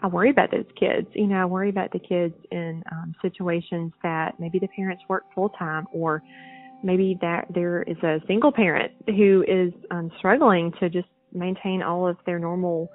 I 0.00 0.06
worry 0.08 0.30
about 0.30 0.50
those 0.50 0.66
kids. 0.78 1.06
You 1.14 1.26
know, 1.26 1.36
I 1.36 1.44
worry 1.44 1.70
about 1.70 1.92
the 1.92 1.98
kids 1.98 2.34
in 2.50 2.82
um, 2.90 3.14
situations 3.22 3.92
that 4.02 4.38
maybe 4.38 4.58
the 4.58 4.68
parents 4.68 5.02
work 5.08 5.24
full 5.34 5.50
time, 5.50 5.86
or 5.92 6.22
maybe 6.82 7.18
that 7.20 7.46
there 7.54 7.82
is 7.82 7.98
a 8.02 8.18
single 8.26 8.52
parent 8.52 8.92
who 9.06 9.44
is 9.46 9.72
um, 9.90 10.10
struggling 10.18 10.72
to 10.80 10.88
just 10.88 11.08
maintain 11.32 11.82
all 11.82 12.08
of 12.08 12.16
their 12.26 12.38
normal 12.38 12.90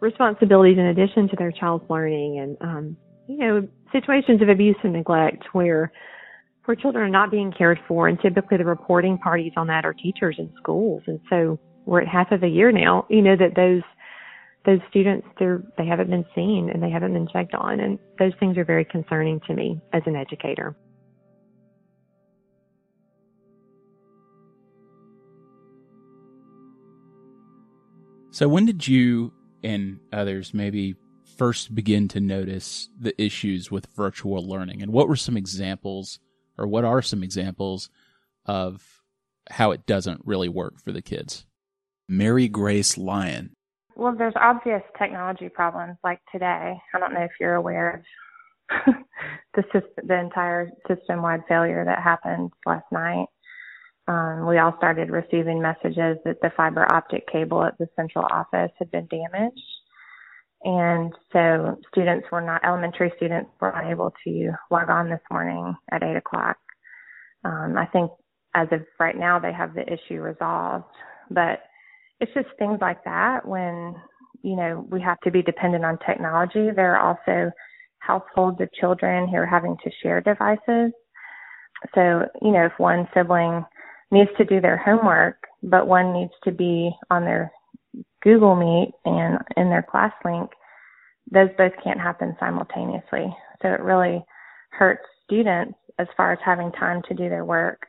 responsibilities 0.00 0.78
in 0.78 0.86
addition 0.86 1.28
to 1.28 1.36
their 1.36 1.52
child's 1.52 1.88
learning, 1.88 2.38
and 2.38 2.56
um, 2.60 2.96
you 3.28 3.36
know, 3.38 3.68
situations 3.92 4.42
of 4.42 4.48
abuse 4.48 4.76
and 4.82 4.92
neglect 4.92 5.44
where 5.52 5.92
where 6.64 6.74
children 6.74 7.04
are 7.04 7.08
not 7.08 7.30
being 7.30 7.52
cared 7.52 7.78
for, 7.86 8.08
and 8.08 8.18
typically 8.20 8.56
the 8.56 8.64
reporting 8.64 9.18
parties 9.18 9.52
on 9.56 9.68
that 9.68 9.84
are 9.84 9.94
teachers 9.94 10.34
in 10.38 10.52
schools, 10.58 11.02
and 11.06 11.20
so 11.30 11.58
we're 11.84 12.00
at 12.00 12.08
half 12.08 12.32
of 12.32 12.42
a 12.42 12.48
year 12.48 12.72
now. 12.72 13.06
You 13.08 13.22
know 13.22 13.36
that 13.36 13.54
those 13.54 13.82
those 14.66 14.80
students 14.90 15.26
they're 15.38 15.62
they 15.78 15.86
haven't 15.86 16.10
been 16.10 16.26
seen 16.34 16.68
and 16.72 16.82
they 16.82 16.90
haven't 16.90 17.12
been 17.12 17.28
checked 17.28 17.54
on 17.54 17.78
and 17.80 17.98
those 18.18 18.32
things 18.40 18.58
are 18.58 18.64
very 18.64 18.84
concerning 18.84 19.40
to 19.46 19.54
me 19.54 19.80
as 19.92 20.02
an 20.06 20.16
educator 20.16 20.76
so 28.32 28.48
when 28.48 28.66
did 28.66 28.86
you 28.88 29.32
and 29.62 30.00
others 30.12 30.52
maybe 30.52 30.96
first 31.36 31.74
begin 31.74 32.08
to 32.08 32.20
notice 32.20 32.88
the 32.98 33.20
issues 33.22 33.70
with 33.70 33.86
virtual 33.94 34.46
learning 34.46 34.82
and 34.82 34.92
what 34.92 35.08
were 35.08 35.16
some 35.16 35.36
examples 35.36 36.18
or 36.58 36.66
what 36.66 36.84
are 36.84 37.02
some 37.02 37.22
examples 37.22 37.90
of 38.46 39.02
how 39.50 39.70
it 39.70 39.86
doesn't 39.86 40.20
really 40.24 40.48
work 40.48 40.80
for 40.80 40.92
the 40.92 41.02
kids 41.02 41.46
mary 42.08 42.48
grace 42.48 42.96
lyon 42.96 43.56
well, 43.96 44.14
there's 44.16 44.34
obvious 44.36 44.82
technology 44.98 45.48
problems 45.48 45.96
like 46.04 46.20
today. 46.30 46.76
I 46.94 46.98
don't 46.98 47.14
know 47.14 47.22
if 47.22 47.32
you're 47.40 47.54
aware 47.54 48.04
of 48.76 48.94
the 49.54 49.62
system, 49.72 50.06
the 50.06 50.20
entire 50.20 50.70
system-wide 50.86 51.44
failure 51.48 51.82
that 51.84 52.02
happened 52.02 52.52
last 52.66 52.84
night. 52.92 53.26
Um, 54.06 54.46
we 54.46 54.58
all 54.58 54.76
started 54.76 55.10
receiving 55.10 55.62
messages 55.62 56.18
that 56.24 56.40
the 56.42 56.52
fiber 56.56 56.86
optic 56.92 57.26
cable 57.26 57.64
at 57.64 57.78
the 57.78 57.88
central 57.96 58.26
office 58.30 58.70
had 58.78 58.90
been 58.90 59.06
damaged. 59.06 59.60
And 60.66 61.12
so 61.32 61.78
students 61.92 62.26
were 62.32 62.40
not, 62.40 62.64
elementary 62.64 63.12
students 63.16 63.50
were 63.60 63.70
unable 63.70 64.12
to 64.24 64.50
log 64.70 64.90
on 64.90 65.08
this 65.08 65.20
morning 65.30 65.74
at 65.92 66.02
8 66.02 66.16
o'clock. 66.16 66.56
Um, 67.44 67.76
I 67.78 67.86
think 67.86 68.10
as 68.54 68.66
of 68.72 68.80
right 68.98 69.16
now, 69.16 69.38
they 69.38 69.52
have 69.52 69.74
the 69.74 69.84
issue 69.86 70.20
resolved. 70.20 70.84
But 71.30 71.60
it's 72.20 72.32
just 72.34 72.48
things 72.58 72.78
like 72.80 73.02
that 73.04 73.46
when 73.46 73.94
you 74.42 74.56
know 74.56 74.86
we 74.90 75.00
have 75.00 75.20
to 75.20 75.30
be 75.30 75.42
dependent 75.42 75.84
on 75.84 75.98
technology 76.06 76.70
there 76.74 76.96
are 76.96 77.10
also 77.10 77.50
households 77.98 78.60
of 78.60 78.72
children 78.72 79.28
who 79.28 79.36
are 79.36 79.46
having 79.46 79.76
to 79.82 79.90
share 80.02 80.20
devices 80.20 80.92
so 81.94 82.26
you 82.42 82.52
know 82.52 82.66
if 82.66 82.72
one 82.78 83.08
sibling 83.14 83.64
needs 84.10 84.30
to 84.38 84.44
do 84.44 84.60
their 84.60 84.76
homework 84.76 85.36
but 85.62 85.88
one 85.88 86.12
needs 86.12 86.32
to 86.44 86.52
be 86.52 86.90
on 87.10 87.24
their 87.24 87.50
google 88.22 88.54
meet 88.54 88.92
and 89.04 89.38
in 89.56 89.68
their 89.68 89.82
class 89.82 90.12
link 90.24 90.50
those 91.30 91.48
both 91.58 91.72
can't 91.82 92.00
happen 92.00 92.36
simultaneously 92.38 93.34
so 93.62 93.68
it 93.68 93.80
really 93.80 94.24
hurts 94.70 95.02
students 95.24 95.78
as 95.98 96.06
far 96.16 96.32
as 96.32 96.38
having 96.44 96.70
time 96.72 97.02
to 97.08 97.14
do 97.14 97.28
their 97.28 97.44
work 97.44 97.86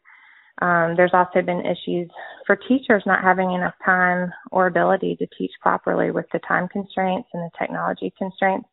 um, 0.62 0.96
there's 0.98 1.13
also 1.13 1.41
been 1.41 1.65
issues 1.65 2.10
for 2.46 2.56
teachers 2.56 3.03
not 3.06 3.24
having 3.24 3.51
enough 3.51 3.75
time 3.86 4.32
or 4.51 4.65
ability 4.67 5.15
to 5.17 5.27
teach 5.38 5.51
properly 5.62 6.10
with 6.10 6.25
the 6.34 6.39
time 6.48 6.67
constraints 6.70 7.29
and 7.34 7.44
the 7.44 7.51
technology 7.60 8.12
constraints. 8.17 8.67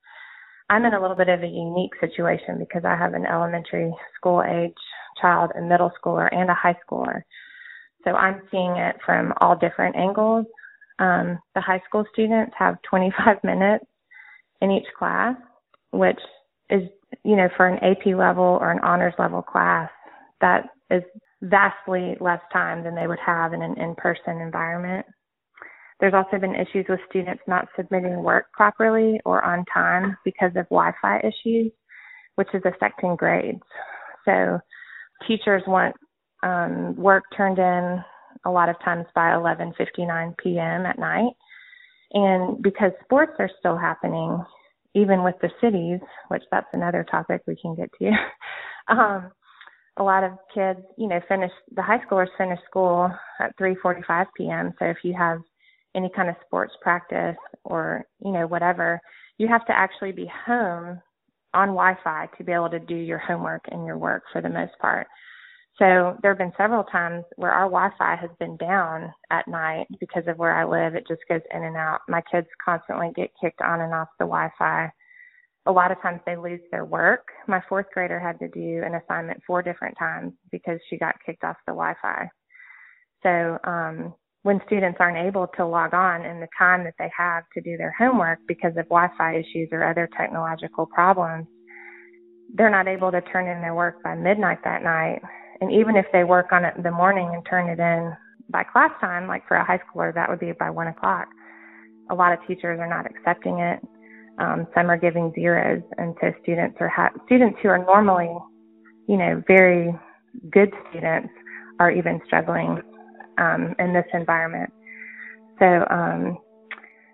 I'm 0.71 0.87
in 0.87 0.95
a 0.95 1.01
little 1.01 1.17
bit 1.17 1.29
of 1.29 1.43
a 1.43 1.47
unique 1.47 1.93
situation 2.01 2.59
because 2.59 2.87
I 2.87 2.97
have 2.97 3.13
an 3.13 3.27
elementary 3.27 3.93
school 4.17 4.43
age 4.43 4.73
child, 5.21 5.51
a 5.59 5.61
middle 5.61 5.93
schooler, 6.03 6.29
and 6.33 6.51
a 6.51 6.55
high 6.55 6.77
schooler. 6.89 7.23
So 8.05 8.13
I'm 8.13 8.41
seeing 8.51 8.77
it 8.77 8.97
from 9.05 9.35
all 9.43 9.57
different 9.57 9.95
angles. 9.95 10.47
Um, 10.99 11.39
the 11.55 11.61
high 11.61 11.83
school 11.87 12.05
students 12.13 12.55
have 12.59 12.81
25 12.89 13.45
minutes 13.45 13.85
in 14.61 14.71
each 14.71 14.87
class, 14.99 15.37
which 15.93 16.19
is, 16.71 16.83
you 17.25 17.37
know, 17.37 17.49
for 17.57 17.67
an 17.67 17.79
AP 17.83 18.07
level 18.17 18.59
or 18.61 18.71
an 18.71 18.81
honors 18.81 19.15
level 19.19 19.43
class, 19.43 19.91
that 20.41 20.65
is 20.91 21.03
vastly 21.43 22.17
less 22.21 22.41
time 22.53 22.83
than 22.83 22.95
they 22.95 23.07
would 23.07 23.19
have 23.25 23.53
in 23.53 23.63
an 23.63 23.79
in-person 23.79 24.41
environment. 24.41 25.07
There's 26.01 26.15
also 26.15 26.39
been 26.39 26.55
issues 26.55 26.87
with 26.89 27.01
students 27.09 27.43
not 27.47 27.69
submitting 27.77 28.23
work 28.23 28.47
properly 28.53 29.21
or 29.25 29.45
on 29.45 29.65
time 29.73 30.17
because 30.25 30.51
of 30.57 30.69
Wi-Fi 30.69 31.21
issues, 31.21 31.73
which 32.35 32.49
is 32.53 32.63
affecting 32.65 33.17
grades. 33.17 33.63
So 34.25 34.59
teachers 35.27 35.63
want 35.67 35.95
um, 36.43 36.97
work 36.97 37.25
turned 37.37 37.59
in 37.59 38.03
a 38.45 38.51
lot 38.51 38.69
of 38.69 38.77
times 38.85 39.07
by 39.15 39.31
11:59 39.31 40.37
p.m. 40.39 40.87
at 40.87 40.99
night, 40.99 41.33
and 42.15 42.63
because 42.63 42.93
sports 43.03 43.33
are 43.39 43.51
still 43.59 43.77
happening, 43.77 44.43
even 44.95 45.25
with 45.25 45.35
the 45.43 45.51
cities, 45.61 46.01
which 46.29 46.45
that's 46.51 46.69
another 46.73 47.05
topic 47.11 47.43
we 47.47 47.57
can 47.57 47.75
get 47.75 47.91
to. 47.99 48.11
um, 48.95 49.31
a 49.97 50.03
lot 50.03 50.25
of 50.25 50.33
kids, 50.53 50.81
you 50.97 51.09
know, 51.09 51.21
finish 51.29 51.51
the 51.75 51.83
high 51.83 51.99
schoolers 51.99 52.29
finish 52.39 52.59
school 52.69 53.11
at 53.41 53.57
3:45 53.59 54.27
p.m. 54.37 54.73
So 54.79 54.87
if 54.87 54.99
you 55.03 55.15
have 55.15 55.41
any 55.95 56.11
kind 56.15 56.29
of 56.29 56.37
sports 56.47 56.75
practice 56.81 57.37
or 57.65 58.05
you 58.25 58.33
know 58.33 58.47
whatever, 58.47 59.01
you 59.39 59.49
have 59.49 59.67
to 59.67 59.77
actually 59.77 60.13
be 60.13 60.31
home 60.47 61.01
on 61.53 61.69
Wi-Fi 61.69 62.29
to 62.37 62.45
be 62.45 62.53
able 62.53 62.71
to 62.71 62.81
do 62.81 62.97
your 62.97 63.19
homework 63.19 63.63
and 63.71 63.87
your 63.87 63.99
work 63.99 64.25
for 64.33 64.41
the 64.41 64.49
most 64.49 64.73
part. 64.81 65.07
So 65.79 66.17
there 66.23 66.31
have 66.31 66.39
been 66.39 66.53
several 66.57 66.85
times 66.85 67.25
where 67.37 67.51
our 67.51 67.69
Wi-Fi 67.69 68.17
has 68.17 68.31
been 68.39 68.57
down 68.59 69.13
at 69.31 69.49
night 69.49 69.87
because 69.99 70.23
of 70.29 70.39
where 70.39 70.57
I 70.57 70.65
live. 70.65 70.95
It 70.95 71.07
just 71.09 71.23
goes 71.29 71.41
in 71.53 71.65
and 71.65 71.77
out. 71.77 72.01
My 72.09 72.23
kids 72.31 72.47
constantly 72.65 73.11
get 73.17 73.31
kicked 73.41 73.61
on 73.61 73.81
and 73.81 73.93
off 73.93 74.09
the 74.19 74.25
Wi-Fi 74.25 74.91
a 75.67 75.73
lot 75.73 75.91
of 75.91 76.01
times 76.03 76.21
they 76.27 76.37
lose 76.37 76.61
their 76.71 76.85
work. 76.85 77.29
My 77.49 77.63
fourth 77.69 77.87
grader 77.93 78.21
had 78.21 78.39
to 78.41 78.49
do 78.49 78.83
an 78.85 78.95
assignment 78.95 79.41
four 79.47 79.63
different 79.63 79.97
times 79.99 80.33
because 80.51 80.79
she 80.89 80.99
got 80.99 81.15
kicked 81.25 81.45
off 81.45 81.57
the 81.67 81.73
Wi-Fi. 81.73 82.29
So 83.23 83.59
um, 83.65 84.15
when 84.43 84.61
students 84.67 84.99
aren't 85.01 85.27
able 85.27 85.47
to 85.57 85.67
log 85.67 85.95
on 85.95 86.25
in 86.27 86.41
the 86.41 86.49
time 86.59 86.85
that 86.85 86.95
they 86.99 87.11
have 87.17 87.45
to 87.55 87.63
do 87.63 87.79
their 87.79 87.95
homework 87.99 88.41
because 88.47 88.73
of 88.77 88.85
Wi-Fi 88.89 89.37
issues 89.37 89.71
or 89.73 89.89
other 89.89 90.09
technological 90.19 90.87
problems, 90.87 91.47
they're 92.55 92.71
not 92.71 92.87
able 92.87 93.11
to 93.11 93.23
turn 93.23 93.49
in 93.49 93.63
their 93.63 93.75
work 93.75 94.03
by 94.03 94.15
midnight 94.15 94.59
that 94.65 94.83
night. 94.83 95.23
And 95.61 95.73
even 95.73 95.97
if 95.97 96.07
they 96.13 96.25
work 96.25 96.53
on 96.53 96.65
it 96.65 96.75
in 96.77 96.83
the 96.83 96.91
morning 96.91 97.31
and 97.33 97.45
turn 97.49 97.69
it 97.69 97.79
in 97.79 98.17
by 98.51 98.65
class 98.65 98.91
time, 99.01 99.27
like 99.27 99.47
for 99.49 99.57
a 99.57 99.65
high 99.65 99.79
schooler, 99.79 100.13
that 100.15 100.29
would 100.29 100.41
be 100.41 100.53
by 100.53 100.71
one 100.71 100.89
o'clock. 100.89 101.29
A 102.11 102.15
lot 102.15 102.33
of 102.33 102.39
teachers 102.47 102.79
are 102.79 102.89
not 102.89 103.07
accepting 103.07 103.59
it 103.61 103.81
um, 104.39 104.67
some 104.75 104.91
are 104.91 104.97
giving 104.97 105.33
zeros, 105.35 105.83
and 105.99 106.15
so 106.21 106.33
students 106.43 106.77
are 106.81 106.89
ha- 106.89 107.13
students 107.27 107.59
who 107.63 107.69
are 107.69 107.79
normally, 107.79 108.31
you 109.07 109.17
know, 109.17 109.43
very 109.47 109.95
good 110.51 110.73
students 110.91 111.29
are 111.79 111.91
even 111.91 112.21
struggling 112.27 112.81
um, 113.39 113.75
in 113.79 113.93
this 113.93 114.07
environment. 114.13 114.73
So 115.61 115.87
um, 115.89 116.39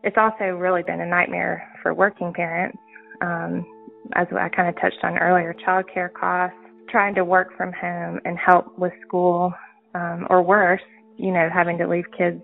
it's 0.02 0.16
also 0.16 0.56
really 0.56 0.82
been 0.82 1.02
a 1.02 1.06
nightmare 1.06 1.68
for 1.82 1.92
working 1.92 2.32
parents. 2.32 2.78
Um, 3.20 3.66
as 4.14 4.26
I 4.32 4.48
kind 4.48 4.68
of 4.68 4.80
touched 4.80 5.02
on 5.02 5.18
earlier, 5.18 5.54
childcare 5.66 6.10
costs, 6.12 6.56
trying 6.90 7.14
to 7.14 7.24
work 7.24 7.56
from 7.56 7.72
home 7.72 8.20
and 8.24 8.36
help 8.38 8.78
with 8.78 8.92
school, 9.06 9.52
um, 9.94 10.26
or 10.30 10.42
worse, 10.42 10.82
you 11.16 11.32
know, 11.32 11.48
having 11.52 11.78
to 11.78 11.86
leave 11.86 12.04
kids 12.16 12.42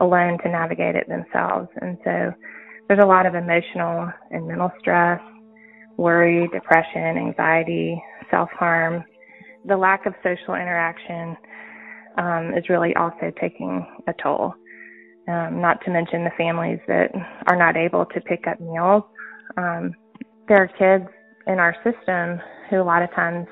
alone 0.00 0.38
to 0.42 0.48
navigate 0.48 0.96
it 0.96 1.08
themselves. 1.08 1.68
And 1.80 1.98
so 2.04 2.32
there's 2.88 3.02
a 3.02 3.06
lot 3.06 3.26
of 3.26 3.34
emotional 3.34 4.10
and 4.30 4.46
mental 4.46 4.70
stress, 4.80 5.20
worry, 5.96 6.48
depression, 6.52 7.18
anxiety, 7.18 8.02
self-harm. 8.30 9.04
The 9.66 9.76
lack 9.76 10.06
of 10.06 10.14
social 10.22 10.54
interaction 10.54 11.36
um, 12.18 12.54
is 12.56 12.68
really 12.68 12.94
also 12.96 13.30
taking 13.40 13.86
a 14.06 14.12
toll. 14.22 14.54
Um, 15.28 15.60
not 15.60 15.78
to 15.84 15.90
mention 15.90 16.24
the 16.24 16.30
families 16.36 16.80
that 16.88 17.10
are 17.46 17.56
not 17.56 17.76
able 17.76 18.06
to 18.06 18.20
pick 18.22 18.46
up 18.48 18.58
meals. 18.60 19.04
Um, 19.56 19.94
there 20.48 20.62
are 20.62 20.68
kids 20.68 21.08
in 21.46 21.58
our 21.58 21.76
system 21.84 22.40
who 22.68 22.80
a 22.80 22.82
lot 22.82 23.02
of 23.02 23.14
times 23.14 23.46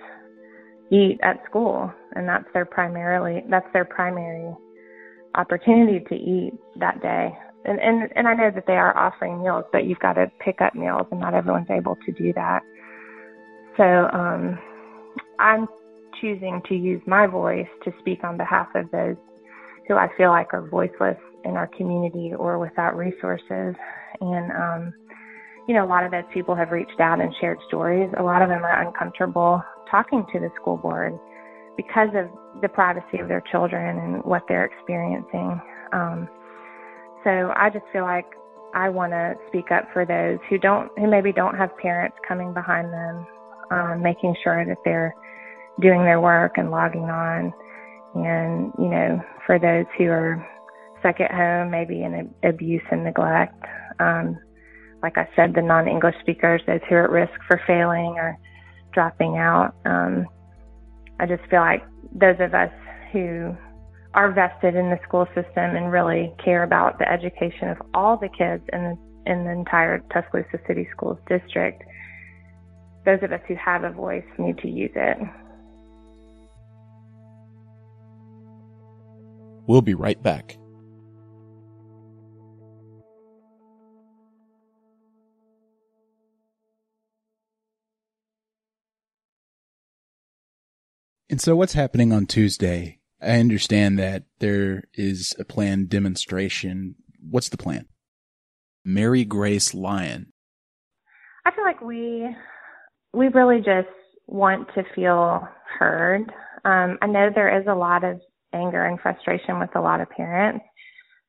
eat 0.90 1.18
at 1.22 1.42
school, 1.48 1.92
and 2.14 2.28
that's 2.28 2.46
their 2.52 2.64
primarily 2.64 3.42
that's 3.50 3.66
their 3.72 3.84
primary 3.84 4.54
opportunity 5.34 6.04
to 6.08 6.14
eat 6.14 6.52
that 6.76 7.00
day. 7.02 7.36
And 7.64 7.78
and 7.80 8.10
and 8.16 8.28
I 8.28 8.34
know 8.34 8.50
that 8.54 8.66
they 8.66 8.74
are 8.74 8.96
offering 8.96 9.42
meals, 9.42 9.64
but 9.72 9.84
you've 9.84 9.98
got 9.98 10.14
to 10.14 10.30
pick 10.44 10.60
up 10.60 10.74
meals, 10.74 11.06
and 11.10 11.20
not 11.20 11.34
everyone's 11.34 11.70
able 11.70 11.96
to 12.06 12.12
do 12.12 12.32
that. 12.34 12.60
So 13.76 13.84
um, 13.84 14.58
I'm 15.38 15.68
choosing 16.20 16.60
to 16.68 16.74
use 16.74 17.00
my 17.06 17.26
voice 17.26 17.68
to 17.84 17.92
speak 18.00 18.24
on 18.24 18.36
behalf 18.36 18.68
of 18.74 18.90
those 18.90 19.16
who 19.86 19.94
I 19.94 20.08
feel 20.16 20.30
like 20.30 20.52
are 20.52 20.66
voiceless 20.66 21.16
in 21.44 21.52
our 21.52 21.68
community 21.68 22.32
or 22.36 22.58
without 22.58 22.96
resources. 22.96 23.74
And 24.20 24.52
um, 24.52 24.94
you 25.68 25.74
know, 25.74 25.84
a 25.84 25.86
lot 25.86 26.04
of 26.04 26.10
those 26.10 26.24
people 26.32 26.54
have 26.54 26.70
reached 26.70 26.98
out 26.98 27.20
and 27.20 27.32
shared 27.40 27.58
stories. 27.68 28.10
A 28.18 28.22
lot 28.22 28.42
of 28.42 28.48
them 28.48 28.64
are 28.64 28.86
uncomfortable 28.86 29.62
talking 29.90 30.24
to 30.32 30.40
the 30.40 30.50
school 30.60 30.76
board 30.76 31.18
because 31.76 32.08
of 32.14 32.28
the 32.60 32.68
privacy 32.68 33.18
of 33.20 33.28
their 33.28 33.42
children 33.52 33.98
and 33.98 34.24
what 34.24 34.42
they're 34.48 34.64
experiencing. 34.64 35.60
Um, 35.92 36.28
so 37.24 37.52
I 37.56 37.70
just 37.72 37.84
feel 37.92 38.02
like 38.02 38.26
I 38.74 38.88
want 38.88 39.12
to 39.12 39.34
speak 39.48 39.70
up 39.70 39.84
for 39.92 40.04
those 40.04 40.38
who 40.50 40.58
don't, 40.58 40.90
who 40.98 41.08
maybe 41.08 41.32
don't 41.32 41.56
have 41.56 41.76
parents 41.78 42.16
coming 42.26 42.52
behind 42.52 42.92
them, 42.92 43.26
um, 43.70 44.02
making 44.02 44.34
sure 44.42 44.64
that 44.66 44.76
they're 44.84 45.14
doing 45.80 46.04
their 46.04 46.20
work 46.20 46.58
and 46.58 46.70
logging 46.70 47.04
on. 47.04 47.52
And, 48.14 48.72
you 48.78 48.88
know, 48.88 49.20
for 49.46 49.58
those 49.58 49.86
who 49.96 50.06
are 50.06 50.46
stuck 51.00 51.20
at 51.20 51.30
home, 51.30 51.70
maybe 51.70 52.02
in 52.02 52.34
abuse 52.42 52.82
and 52.90 53.04
neglect, 53.04 53.64
um, 54.00 54.36
like 55.02 55.16
I 55.16 55.28
said, 55.36 55.54
the 55.54 55.62
non-English 55.62 56.16
speakers, 56.20 56.60
those 56.66 56.80
who 56.88 56.96
are 56.96 57.04
at 57.04 57.10
risk 57.10 57.38
for 57.46 57.60
failing 57.66 58.16
or 58.18 58.36
dropping 58.98 59.36
out. 59.36 59.76
Um, 59.84 60.26
I 61.20 61.26
just 61.26 61.48
feel 61.48 61.60
like 61.60 61.84
those 62.12 62.34
of 62.40 62.52
us 62.52 62.72
who 63.12 63.56
are 64.14 64.32
vested 64.32 64.74
in 64.74 64.90
the 64.90 64.98
school 65.06 65.24
system 65.36 65.76
and 65.76 65.92
really 65.92 66.34
care 66.44 66.64
about 66.64 66.98
the 66.98 67.08
education 67.08 67.68
of 67.68 67.76
all 67.94 68.16
the 68.16 68.28
kids 68.28 68.64
in 68.72 68.82
the, 68.82 69.30
in 69.30 69.44
the 69.44 69.52
entire 69.52 70.00
Tuscaloosa 70.12 70.58
City 70.66 70.88
Schools 70.90 71.16
district, 71.28 71.84
those 73.04 73.20
of 73.22 73.30
us 73.30 73.40
who 73.46 73.54
have 73.54 73.84
a 73.84 73.92
voice 73.92 74.24
need 74.36 74.58
to 74.58 74.68
use 74.68 74.90
it. 74.96 75.16
We'll 79.68 79.80
be 79.80 79.94
right 79.94 80.20
back. 80.20 80.58
And 91.30 91.40
so 91.40 91.54
what's 91.56 91.74
happening 91.74 92.12
on 92.12 92.26
Tuesday? 92.26 93.00
I 93.20 93.38
understand 93.38 93.98
that 93.98 94.24
there 94.38 94.84
is 94.94 95.34
a 95.38 95.44
planned 95.44 95.90
demonstration. 95.90 96.94
What's 97.20 97.50
the 97.50 97.58
plan? 97.58 97.86
Mary 98.84 99.24
Grace 99.24 99.74
Lyon. 99.74 100.32
I 101.44 101.50
feel 101.54 101.64
like 101.64 101.82
we 101.82 102.28
we 103.12 103.28
really 103.28 103.58
just 103.58 103.88
want 104.26 104.68
to 104.74 104.84
feel 104.94 105.46
heard. 105.78 106.32
Um, 106.64 106.98
I 107.02 107.06
know 107.06 107.30
there 107.34 107.60
is 107.60 107.66
a 107.66 107.74
lot 107.74 108.04
of 108.04 108.20
anger 108.54 108.84
and 108.84 109.00
frustration 109.00 109.58
with 109.58 109.74
a 109.74 109.80
lot 109.80 110.00
of 110.00 110.08
parents, 110.10 110.64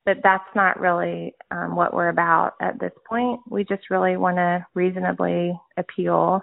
but 0.05 0.17
that's 0.23 0.43
not 0.55 0.79
really 0.79 1.35
um, 1.51 1.75
what 1.75 1.93
we're 1.93 2.09
about 2.09 2.53
at 2.62 2.79
this 2.79 2.93
point. 3.07 3.41
We 3.49 3.63
just 3.63 3.89
really 3.89 4.15
want 4.17 4.38
to 4.38 4.65
reasonably 4.75 5.59
appeal 5.77 6.41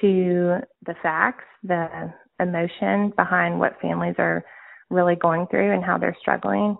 to 0.00 0.58
the 0.84 0.94
facts, 1.02 1.44
the 1.62 2.12
emotion 2.40 3.12
behind 3.16 3.58
what 3.58 3.80
families 3.80 4.16
are 4.18 4.44
really 4.90 5.16
going 5.16 5.46
through 5.50 5.72
and 5.72 5.84
how 5.84 5.98
they're 5.98 6.16
struggling 6.20 6.76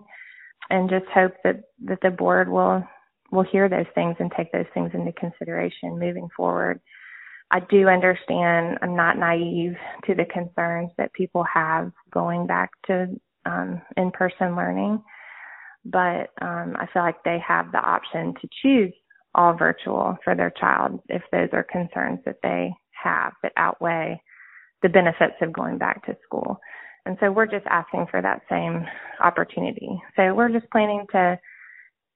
and 0.69 0.89
just 0.89 1.05
hope 1.13 1.33
that 1.43 1.63
that 1.85 1.99
the 2.01 2.09
board 2.09 2.49
will 2.49 2.83
will 3.31 3.43
hear 3.43 3.67
those 3.67 3.85
things 3.95 4.15
and 4.19 4.31
take 4.35 4.51
those 4.51 4.65
things 4.73 4.91
into 4.93 5.11
consideration 5.13 5.99
moving 5.99 6.27
forward. 6.35 6.79
I 7.51 7.59
do 7.59 7.87
understand 7.87 8.79
I'm 8.81 8.95
not 8.95 9.17
naive 9.17 9.75
to 10.05 10.15
the 10.15 10.25
concerns 10.25 10.91
that 10.97 11.13
people 11.13 11.43
have 11.51 11.91
going 12.11 12.47
back 12.47 12.71
to 12.87 13.07
um, 13.45 13.81
in-person 13.97 14.55
learning, 14.55 15.03
but 15.85 16.31
um, 16.41 16.75
I 16.79 16.87
feel 16.91 17.03
like 17.03 17.23
they 17.23 17.37
have 17.47 17.71
the 17.71 17.79
option 17.79 18.33
to 18.41 18.49
choose 18.61 18.93
all 19.35 19.53
virtual 19.53 20.17
for 20.23 20.35
their 20.35 20.51
child 20.59 20.99
if 21.09 21.21
those 21.31 21.49
are 21.53 21.63
concerns 21.63 22.19
that 22.25 22.37
they 22.41 22.73
have 22.91 23.33
that 23.43 23.51
outweigh 23.57 24.19
the 24.85 24.89
benefits 24.89 25.33
of 25.41 25.51
going 25.51 25.79
back 25.79 26.05
to 26.05 26.15
school. 26.23 26.59
And 27.07 27.17
so 27.19 27.31
we're 27.31 27.47
just 27.47 27.65
asking 27.65 28.05
for 28.11 28.21
that 28.21 28.41
same 28.47 28.85
opportunity. 29.19 29.89
So 30.15 30.35
we're 30.35 30.49
just 30.49 30.69
planning 30.71 31.05
to 31.11 31.39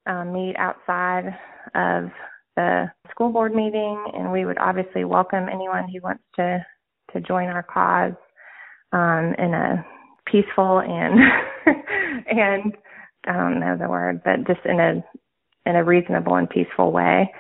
um, 0.06 0.32
meet 0.34 0.56
outside 0.58 1.36
of 1.74 2.12
the 2.56 2.92
school 3.10 3.32
board 3.32 3.56
meeting, 3.56 4.06
and 4.14 4.32
we 4.32 4.46
would 4.46 4.60
obviously 4.60 5.04
welcome 5.04 5.50
anyone 5.52 5.90
who 5.90 6.00
wants 6.04 6.24
to 6.36 6.64
to 7.14 7.22
join 7.22 7.48
our 7.48 7.64
cause 7.64 8.14
um, 8.94 9.34
in 9.40 9.56
a 9.56 9.84
peaceful 10.28 10.80
and 10.80 11.20
and 12.28 12.74
I 13.26 13.34
don't 13.34 13.60
know 13.60 13.78
the 13.80 13.90
word, 13.90 14.22
but 14.24 14.46
just 14.46 14.64
in 14.66 14.80
a 14.80 15.04
in 15.68 15.76
a 15.76 15.84
reasonable 15.84 16.36
and 16.36 16.48
peaceful 16.48 16.92
way. 16.92 17.34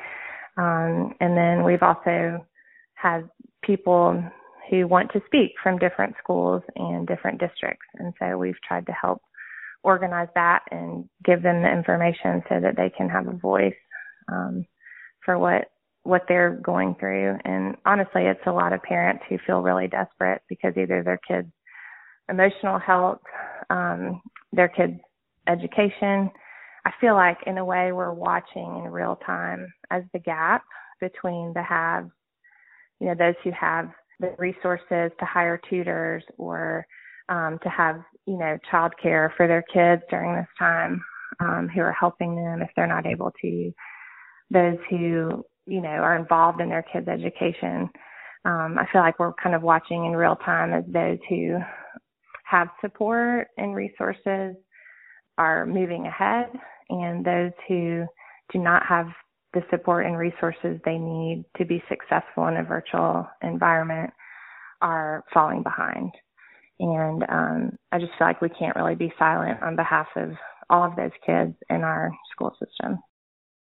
Um, 0.58 1.14
and 1.20 1.38
then 1.38 1.64
we've 1.64 1.84
also 1.84 2.44
had 2.96 3.30
people 3.64 4.24
who 4.70 4.88
want 4.88 5.12
to 5.12 5.22
speak 5.26 5.54
from 5.62 5.78
different 5.78 6.16
schools 6.22 6.62
and 6.76 7.08
different 7.08 7.40
districts. 7.40 7.86
And 7.96 8.14
so 8.20 8.38
we've 8.38 8.62
tried 8.68 8.86
to 8.86 8.92
help 8.92 9.22
organize 9.84 10.28
that 10.36 10.64
and 10.72 11.06
give 11.24 11.42
them 11.42 11.62
the 11.62 11.72
information 11.72 12.44
so 12.50 12.60
that 12.60 12.76
they 12.76 12.92
can 12.96 13.10
have 13.10 13.28
a 13.28 13.38
voice 13.38 13.74
um, 14.32 14.66
for 15.24 15.38
what 15.38 15.66
what 16.04 16.24
they're 16.28 16.60
going 16.64 16.96
through. 17.00 17.38
And 17.44 17.76
honestly, 17.86 18.24
it's 18.24 18.40
a 18.48 18.52
lot 18.52 18.74
of 18.74 18.82
parents 18.82 19.24
who 19.30 19.38
feel 19.46 19.62
really 19.62 19.88
desperate 19.88 20.42
because 20.48 20.74
either 20.78 21.04
their 21.04 21.20
kids' 21.28 21.52
emotional 22.30 22.80
health, 22.80 23.20
um, 23.70 24.22
their 24.52 24.70
kids' 24.70 25.00
education. 25.48 26.32
I 26.86 26.92
feel 27.02 27.16
like 27.16 27.38
in 27.46 27.58
a 27.58 27.66
way 27.66 27.92
we're 27.92 28.14
watching 28.14 28.82
in 28.84 28.92
real 28.92 29.20
time 29.26 29.68
as 29.92 30.04
the 30.14 30.20
gap 30.20 30.64
between 31.02 31.52
the 31.54 31.62
haves, 31.62 32.10
you 33.00 33.08
know, 33.08 33.16
those 33.16 33.36
who 33.44 33.52
have 33.52 33.90
the 34.20 34.36
resources 34.38 35.12
to 35.20 35.26
hire 35.26 35.60
tutors 35.70 36.24
or 36.38 36.86
um, 37.30 37.60
to 37.64 37.70
have 37.70 38.02
you 38.26 38.38
know 38.38 38.58
childcare 38.72 39.30
for 39.36 39.48
their 39.48 39.64
kids 39.74 40.02
during 40.10 40.36
this 40.36 40.48
time 40.58 41.02
um, 41.40 41.70
who 41.74 41.82
are 41.82 41.94
helping 41.94 42.36
them 42.36 42.62
if 42.62 42.70
they're 42.76 42.88
not 42.88 43.06
able 43.06 43.32
to 43.42 43.72
those 44.52 44.78
who 44.90 45.44
you 45.68 45.82
know 45.82 45.90
are 45.90 46.18
involved 46.18 46.62
in 46.62 46.70
their 46.70 46.86
kids 46.92 47.08
education. 47.08 47.90
Um, 48.46 48.78
i 48.80 48.88
feel 48.92 49.02
like 49.02 49.20
we're 49.20 49.34
kind 49.34 49.54
of 49.54 49.64
watching 49.64 50.06
in 50.06 50.14
real 50.14 50.38
time 50.38 50.74
as 50.74 50.86
those 50.88 51.18
who 51.28 51.58
have 52.46 52.70
support 52.82 53.48
and 53.58 53.76
resources 53.76 54.56
are 55.38 55.66
moving 55.66 56.08
ahead 56.08 56.48
and 56.90 57.24
those 57.24 57.52
who 57.68 58.06
do 58.52 58.60
not 58.60 58.86
have 58.86 59.08
the 59.54 59.62
support 59.70 60.06
and 60.06 60.18
resources 60.18 60.80
they 60.86 60.98
need 60.98 61.46
to 61.58 61.66
be 61.66 61.84
successful 61.90 62.48
in 62.48 62.58
a 62.58 62.64
virtual 62.64 63.28
environment 63.42 64.12
are 64.82 65.24
falling 65.34 65.64
behind. 65.64 66.12
And 66.80 67.24
um, 67.28 67.72
I 67.92 68.00
just 68.00 68.12
feel 68.18 68.28
like 68.28 68.42
we 68.42 68.50
can't 68.50 68.76
really 68.76 68.96
be 68.96 69.12
silent 69.20 69.62
on 69.62 69.76
behalf 69.76 70.08
of 70.16 70.32
all 70.70 70.84
of 70.84 70.96
those 70.96 71.12
kids 71.26 71.54
in 71.70 71.84
our 71.84 72.12
school 72.32 72.52
system. 72.52 73.00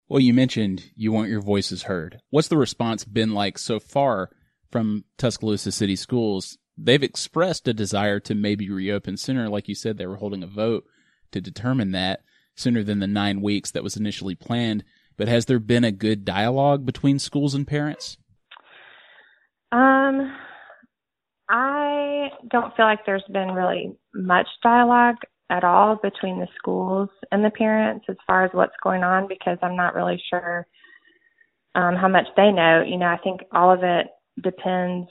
Well, 0.09 0.19
you 0.19 0.33
mentioned 0.33 0.91
you 0.95 1.11
want 1.11 1.29
your 1.29 1.41
voices 1.41 1.83
heard. 1.83 2.19
What's 2.29 2.47
the 2.47 2.57
response 2.57 3.03
been 3.05 3.33
like 3.33 3.57
so 3.57 3.79
far 3.79 4.29
from 4.71 5.05
Tuscaloosa 5.17 5.71
City 5.71 5.95
Schools? 5.95 6.57
They've 6.77 7.03
expressed 7.03 7.67
a 7.67 7.73
desire 7.73 8.19
to 8.21 8.35
maybe 8.35 8.69
reopen 8.69 9.17
sooner. 9.17 9.49
Like 9.49 9.67
you 9.67 9.75
said, 9.75 9.97
they 9.97 10.05
were 10.05 10.17
holding 10.17 10.43
a 10.43 10.47
vote 10.47 10.85
to 11.31 11.41
determine 11.41 11.91
that 11.91 12.21
sooner 12.55 12.83
than 12.83 12.99
the 12.99 13.07
nine 13.07 13.41
weeks 13.41 13.71
that 13.71 13.83
was 13.83 13.97
initially 13.97 14.35
planned. 14.35 14.83
But 15.17 15.27
has 15.27 15.45
there 15.45 15.59
been 15.59 15.83
a 15.83 15.91
good 15.91 16.25
dialogue 16.25 16.85
between 16.85 17.19
schools 17.19 17.55
and 17.55 17.67
parents? 17.67 18.17
Um, 19.71 20.33
I 21.49 22.29
don't 22.49 22.75
feel 22.75 22.85
like 22.85 23.05
there's 23.05 23.23
been 23.31 23.51
really 23.51 23.95
much 24.13 24.47
dialogue 24.63 25.17
at 25.49 25.63
all 25.63 25.97
between 26.01 26.39
the 26.39 26.47
schools 26.57 27.09
and 27.31 27.43
the 27.43 27.49
parents 27.49 28.05
as 28.09 28.17
far 28.25 28.45
as 28.45 28.51
what's 28.53 28.75
going 28.83 29.03
on 29.03 29.27
because 29.27 29.57
I'm 29.61 29.75
not 29.75 29.95
really 29.95 30.21
sure 30.29 30.67
um, 31.75 31.95
how 31.95 32.07
much 32.07 32.25
they 32.35 32.51
know. 32.51 32.83
You 32.85 32.97
know, 32.97 33.05
I 33.05 33.17
think 33.23 33.41
all 33.51 33.71
of 33.71 33.79
it 33.83 34.07
depends 34.43 35.07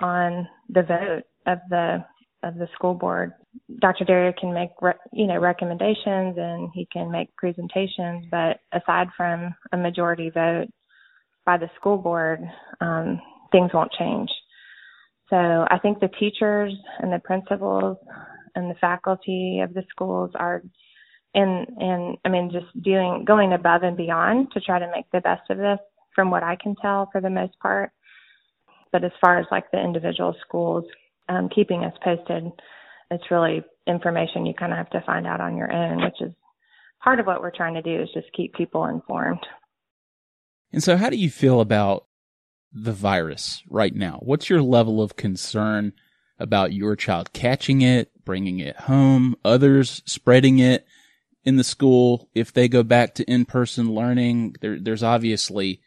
on 0.00 0.46
the 0.68 0.82
vote 0.82 1.22
of 1.46 1.58
the 1.70 2.04
of 2.42 2.54
the 2.54 2.68
school 2.74 2.94
board. 2.94 3.32
Dr. 3.80 4.04
Daria 4.04 4.32
can 4.32 4.52
make 4.54 4.70
re- 4.80 4.92
you 5.12 5.26
know 5.26 5.38
recommendations 5.38 6.36
and 6.38 6.70
he 6.74 6.86
can 6.92 7.10
make 7.10 7.34
presentations, 7.36 8.26
but 8.30 8.60
aside 8.72 9.08
from 9.16 9.54
a 9.72 9.76
majority 9.76 10.30
vote 10.30 10.68
by 11.44 11.56
the 11.56 11.70
school 11.76 11.98
board, 11.98 12.40
um, 12.80 13.20
things 13.52 13.70
won't 13.72 13.92
change. 13.98 14.30
So 15.30 15.36
I 15.36 15.78
think 15.80 16.00
the 16.00 16.10
teachers 16.18 16.74
and 16.98 17.12
the 17.12 17.20
principals 17.20 17.96
and 18.54 18.70
the 18.70 18.78
faculty 18.80 19.60
of 19.62 19.74
the 19.74 19.84
schools 19.90 20.30
are 20.34 20.62
and 21.34 21.66
and 21.78 22.18
I 22.24 22.28
mean 22.28 22.50
just 22.52 22.66
doing 22.82 23.24
going 23.24 23.52
above 23.52 23.82
and 23.82 23.96
beyond 23.96 24.52
to 24.52 24.60
try 24.60 24.78
to 24.78 24.90
make 24.94 25.06
the 25.12 25.20
best 25.20 25.48
of 25.50 25.58
this 25.58 25.78
from 26.14 26.30
what 26.30 26.42
I 26.42 26.56
can 26.60 26.74
tell 26.82 27.08
for 27.12 27.20
the 27.20 27.30
most 27.30 27.58
part. 27.60 27.92
But 28.92 29.04
as 29.04 29.12
far 29.20 29.38
as 29.38 29.46
like 29.52 29.70
the 29.70 29.80
individual 29.80 30.34
schools, 30.46 30.84
um, 31.28 31.48
keeping 31.54 31.84
us 31.84 31.94
posted, 32.02 32.50
it's 33.10 33.30
really 33.30 33.62
information 33.86 34.46
you 34.46 34.54
kind 34.54 34.72
of 34.72 34.78
have 34.78 34.90
to 34.90 35.02
find 35.02 35.26
out 35.26 35.40
on 35.40 35.56
your 35.56 35.72
own, 35.72 36.02
which 36.02 36.20
is 36.20 36.32
part 37.02 37.20
of 37.20 37.26
what 37.26 37.40
we're 37.40 37.50
trying 37.50 37.74
to 37.74 37.82
do 37.82 38.02
is 38.02 38.08
just 38.14 38.32
keep 38.36 38.54
people 38.54 38.86
informed. 38.86 39.40
And 40.72 40.82
so, 40.82 40.96
how 40.96 41.10
do 41.10 41.16
you 41.16 41.30
feel 41.30 41.60
about 41.60 42.06
the 42.72 42.92
virus 42.92 43.62
right 43.68 43.94
now? 43.94 44.20
What's 44.22 44.48
your 44.48 44.62
level 44.62 45.02
of 45.02 45.16
concern 45.16 45.92
about 46.38 46.72
your 46.72 46.96
child 46.96 47.32
catching 47.32 47.82
it, 47.82 48.10
bringing 48.24 48.60
it 48.60 48.76
home, 48.76 49.34
others 49.44 50.02
spreading 50.06 50.58
it 50.58 50.86
in 51.44 51.56
the 51.56 51.64
school 51.64 52.28
if 52.34 52.52
they 52.52 52.68
go 52.68 52.82
back 52.82 53.14
to 53.16 53.24
in 53.24 53.44
person 53.44 53.92
learning? 53.92 54.54
There, 54.60 54.78
there's 54.78 55.02
obviously 55.02 55.80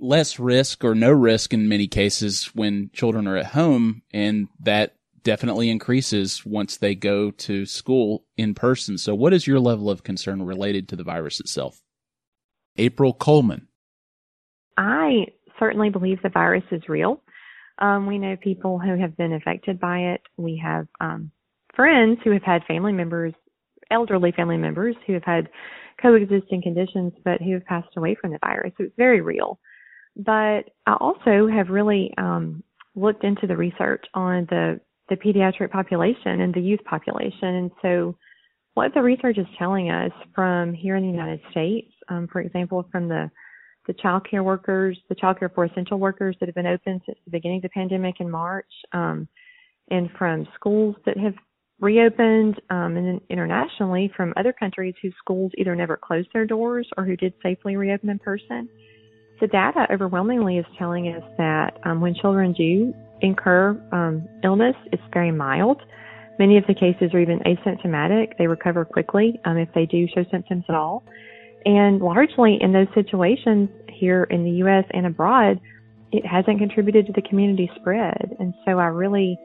less 0.00 0.40
risk 0.40 0.82
or 0.82 0.96
no 0.96 1.12
risk 1.12 1.54
in 1.54 1.68
many 1.68 1.86
cases 1.86 2.46
when 2.54 2.90
children 2.92 3.28
are 3.28 3.36
at 3.36 3.46
home, 3.46 4.02
and 4.12 4.48
that 4.60 4.96
definitely 5.22 5.70
increases 5.70 6.44
once 6.44 6.76
they 6.76 6.94
go 6.94 7.30
to 7.30 7.66
school 7.66 8.24
in 8.36 8.54
person. 8.54 8.98
So, 8.98 9.14
what 9.14 9.32
is 9.32 9.46
your 9.46 9.60
level 9.60 9.90
of 9.90 10.02
concern 10.02 10.42
related 10.42 10.88
to 10.88 10.96
the 10.96 11.04
virus 11.04 11.40
itself? 11.40 11.82
April 12.76 13.12
Coleman. 13.12 13.68
I 14.76 15.26
certainly 15.58 15.90
believe 15.90 16.22
the 16.22 16.28
virus 16.28 16.64
is 16.70 16.88
real. 16.88 17.22
Um, 17.78 18.06
we 18.06 18.18
know 18.18 18.36
people 18.36 18.78
who 18.78 18.98
have 18.98 19.16
been 19.16 19.32
affected 19.32 19.80
by 19.80 19.98
it. 19.98 20.22
We 20.36 20.60
have 20.62 20.86
um, 21.00 21.30
friends 21.74 22.18
who 22.24 22.30
have 22.30 22.42
had 22.42 22.64
family 22.64 22.92
members, 22.92 23.34
elderly 23.90 24.32
family 24.32 24.56
members, 24.56 24.96
who 25.06 25.14
have 25.14 25.24
had 25.24 25.48
coexisting 26.00 26.62
conditions 26.62 27.12
but 27.24 27.40
who 27.40 27.52
have 27.54 27.64
passed 27.66 27.96
away 27.96 28.16
from 28.20 28.32
the 28.32 28.38
virus. 28.44 28.72
So 28.76 28.84
it's 28.84 28.96
very 28.96 29.20
real. 29.20 29.58
But 30.16 30.70
I 30.86 30.94
also 31.00 31.48
have 31.48 31.68
really 31.68 32.12
um, 32.18 32.62
looked 32.94 33.24
into 33.24 33.46
the 33.46 33.56
research 33.56 34.04
on 34.14 34.46
the 34.50 34.80
the 35.12 35.32
pediatric 35.32 35.70
population 35.70 36.40
and 36.40 36.54
the 36.54 36.60
youth 36.60 36.82
population, 36.84 37.48
and 37.48 37.70
so 37.82 38.16
what 38.74 38.94
the 38.94 39.02
research 39.02 39.36
is 39.36 39.46
telling 39.58 39.90
us 39.90 40.12
from 40.34 40.72
here 40.72 40.96
in 40.96 41.02
the 41.02 41.10
United 41.10 41.40
States, 41.50 41.92
um, 42.08 42.26
for 42.32 42.40
example, 42.40 42.86
from 42.90 43.08
the 43.08 43.30
the 43.88 43.92
child 43.94 44.24
care 44.30 44.44
workers, 44.44 44.96
the 45.08 45.14
child 45.16 45.40
care 45.40 45.48
for 45.48 45.64
essential 45.64 45.98
workers 45.98 46.36
that 46.38 46.46
have 46.46 46.54
been 46.54 46.68
open 46.68 47.00
since 47.04 47.18
the 47.24 47.30
beginning 47.32 47.56
of 47.58 47.62
the 47.62 47.68
pandemic 47.70 48.20
in 48.20 48.30
March, 48.30 48.72
um, 48.92 49.26
and 49.90 50.08
from 50.16 50.46
schools 50.54 50.94
that 51.04 51.18
have 51.18 51.34
reopened, 51.80 52.60
um, 52.70 52.96
and 52.96 53.06
then 53.06 53.20
internationally 53.28 54.10
from 54.16 54.32
other 54.36 54.52
countries 54.52 54.94
whose 55.02 55.14
schools 55.18 55.50
either 55.58 55.74
never 55.74 55.96
closed 55.96 56.28
their 56.32 56.46
doors 56.46 56.88
or 56.96 57.04
who 57.04 57.16
did 57.16 57.34
safely 57.42 57.76
reopen 57.76 58.08
in 58.08 58.20
person. 58.20 58.68
The 59.42 59.48
data 59.48 59.88
overwhelmingly 59.92 60.58
is 60.58 60.66
telling 60.78 61.08
us 61.08 61.24
that 61.36 61.76
um, 61.82 62.00
when 62.00 62.14
children 62.14 62.52
do 62.52 62.94
incur 63.22 63.70
um, 63.90 64.28
illness, 64.44 64.76
it's 64.92 65.02
very 65.12 65.32
mild. 65.32 65.82
Many 66.38 66.58
of 66.58 66.64
the 66.68 66.74
cases 66.74 67.12
are 67.12 67.18
even 67.18 67.40
asymptomatic. 67.40 68.38
They 68.38 68.46
recover 68.46 68.84
quickly 68.84 69.40
um, 69.44 69.56
if 69.56 69.68
they 69.74 69.84
do 69.84 70.06
show 70.14 70.24
symptoms 70.30 70.62
at 70.68 70.76
all. 70.76 71.02
And 71.64 72.00
largely 72.00 72.56
in 72.60 72.72
those 72.72 72.86
situations 72.94 73.68
here 73.88 74.22
in 74.30 74.44
the 74.44 74.50
U.S. 74.62 74.84
and 74.92 75.06
abroad, 75.06 75.60
it 76.12 76.24
hasn't 76.24 76.60
contributed 76.60 77.06
to 77.06 77.12
the 77.12 77.22
community 77.22 77.68
spread. 77.80 78.36
And 78.38 78.54
so 78.64 78.78
I 78.78 78.86
really, 78.86 79.36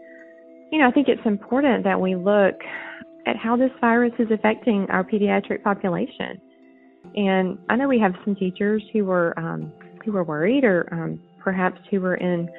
you 0.71 0.77
know, 0.77 0.87
I 0.87 0.91
think 0.91 1.07
it's 1.07 1.25
important 1.25 1.83
that 1.85 1.99
we 1.99 2.15
look 2.15 2.53
at 3.25 3.35
how 3.35 3.57
this 3.57 3.71
virus 3.81 4.13
is 4.19 4.27
affecting 4.31 4.85
our 4.91 5.03
pediatric 5.03 5.63
population. 5.63 6.39
And 7.15 7.57
I 7.67 7.75
know 7.75 7.87
we 7.87 7.99
have 7.99 8.13
some 8.23 8.35
teachers 8.35 8.83
who 8.93 9.05
were 9.05 9.33
um, 9.39 9.73
who 10.07 10.13
were 10.13 10.23
worried, 10.23 10.63
or 10.63 10.87
um, 10.93 11.21
perhaps 11.43 11.79
who 11.91 11.99
were 11.99 12.15
in 12.15 12.49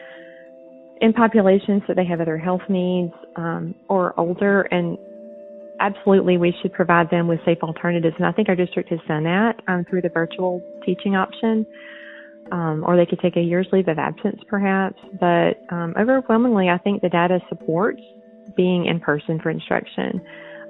in 1.01 1.13
populations 1.15 1.83
that 1.89 1.97
they 1.97 2.05
have 2.05 2.21
other 2.21 2.37
health 2.37 2.61
needs 2.69 3.13
um, 3.37 3.75
or 3.89 4.19
older, 4.21 4.63
and 4.63 4.99
absolutely 5.81 6.37
we 6.37 6.53
should 6.61 6.73
provide 6.75 7.09
them 7.09 7.27
with 7.27 7.39
safe 7.47 7.59
alternatives. 7.63 8.15
And 8.19 8.27
I 8.27 8.33
think 8.33 8.49
our 8.49 8.57
district 8.57 8.91
has 8.91 8.99
done 9.09 9.25
that 9.25 9.55
um, 9.67 9.87
through 9.89 10.03
the 10.03 10.11
virtual 10.11 10.61
teaching 10.85 11.17
option. 11.17 11.67
Um, 12.51 12.83
or 12.87 12.97
they 12.97 13.05
could 13.05 13.21
take 13.21 13.37
a 13.37 13.43
year's 13.43 13.67
leave 13.73 13.89
of 13.89 13.99
absence 13.99 14.41
perhaps. 14.49 14.99
But 15.21 15.63
um, 15.71 15.95
overwhelmingly, 15.99 16.71
I 16.71 16.79
think 16.79 17.03
the 17.03 17.11
data 17.11 17.41
supports 17.49 18.01
being 18.57 18.87
in 18.87 19.01
person 19.01 19.39
for 19.39 19.51
instruction. 19.51 20.21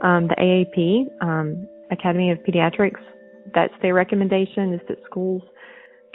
Um, 0.02 0.28
the 0.28 0.34
AAP, 0.34 1.22
um, 1.22 1.68
Academy 1.92 2.32
of 2.32 2.38
Pediatrics, 2.38 3.00
that's 3.54 3.72
their 3.80 3.94
recommendation 3.94 4.74
is 4.74 4.80
that 4.88 4.98
schools 5.08 5.42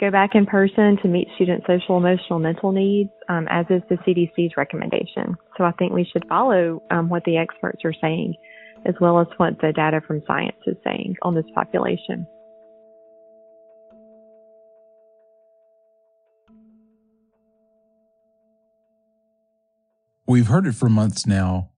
go 0.00 0.10
back 0.10 0.34
in 0.34 0.46
person 0.46 0.98
to 1.02 1.08
meet 1.08 1.28
student 1.36 1.62
social, 1.66 1.96
emotional, 1.96 2.38
mental 2.38 2.72
needs, 2.72 3.10
um, 3.28 3.46
as 3.48 3.66
is 3.70 3.82
the 3.88 3.96
CDC's 3.96 4.56
recommendation. 4.56 5.36
So 5.56 5.64
I 5.64 5.72
think 5.72 5.92
we 5.92 6.08
should 6.12 6.26
follow 6.28 6.82
um, 6.90 7.08
what 7.08 7.24
the 7.24 7.36
experts 7.36 7.82
are 7.84 7.94
saying, 8.00 8.34
as 8.86 8.94
well 9.00 9.20
as 9.20 9.26
what 9.36 9.60
the 9.60 9.72
data 9.72 10.00
from 10.06 10.22
science 10.26 10.56
is 10.66 10.76
saying 10.84 11.16
on 11.22 11.34
this 11.34 11.44
population. 11.54 12.26
We've 20.26 20.46
heard 20.46 20.66
it 20.66 20.74
for 20.74 20.88
months 20.88 21.26
now, 21.26 21.70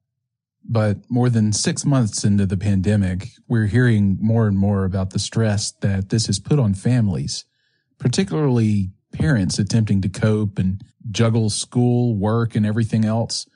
but 0.65 0.99
more 1.11 1.29
than 1.29 1.53
six 1.53 1.85
months 1.85 2.25
into 2.25 2.47
the 2.47 2.57
pandemic, 2.57 3.31
we're 3.49 3.67
hearing 3.67 4.19
more 4.21 4.47
and 4.47 4.57
more 4.57 4.85
about 4.85 5.11
the 5.11 5.19
stress 5.19 5.73
that 5.81 6.11
this 6.11 6.27
has 6.27 6.39
put 6.39 6.59
on 6.59 6.73
families 6.73 7.45
particularly 7.99 8.91
parents 9.13 9.59
attempting 9.59 10.01
to 10.03 10.09
cope 10.09 10.59
and 10.59 10.83
juggle 11.11 11.51
school, 11.51 12.15
work, 12.15 12.55
and 12.55 12.67
everything 12.67 13.05
else. 13.05 13.47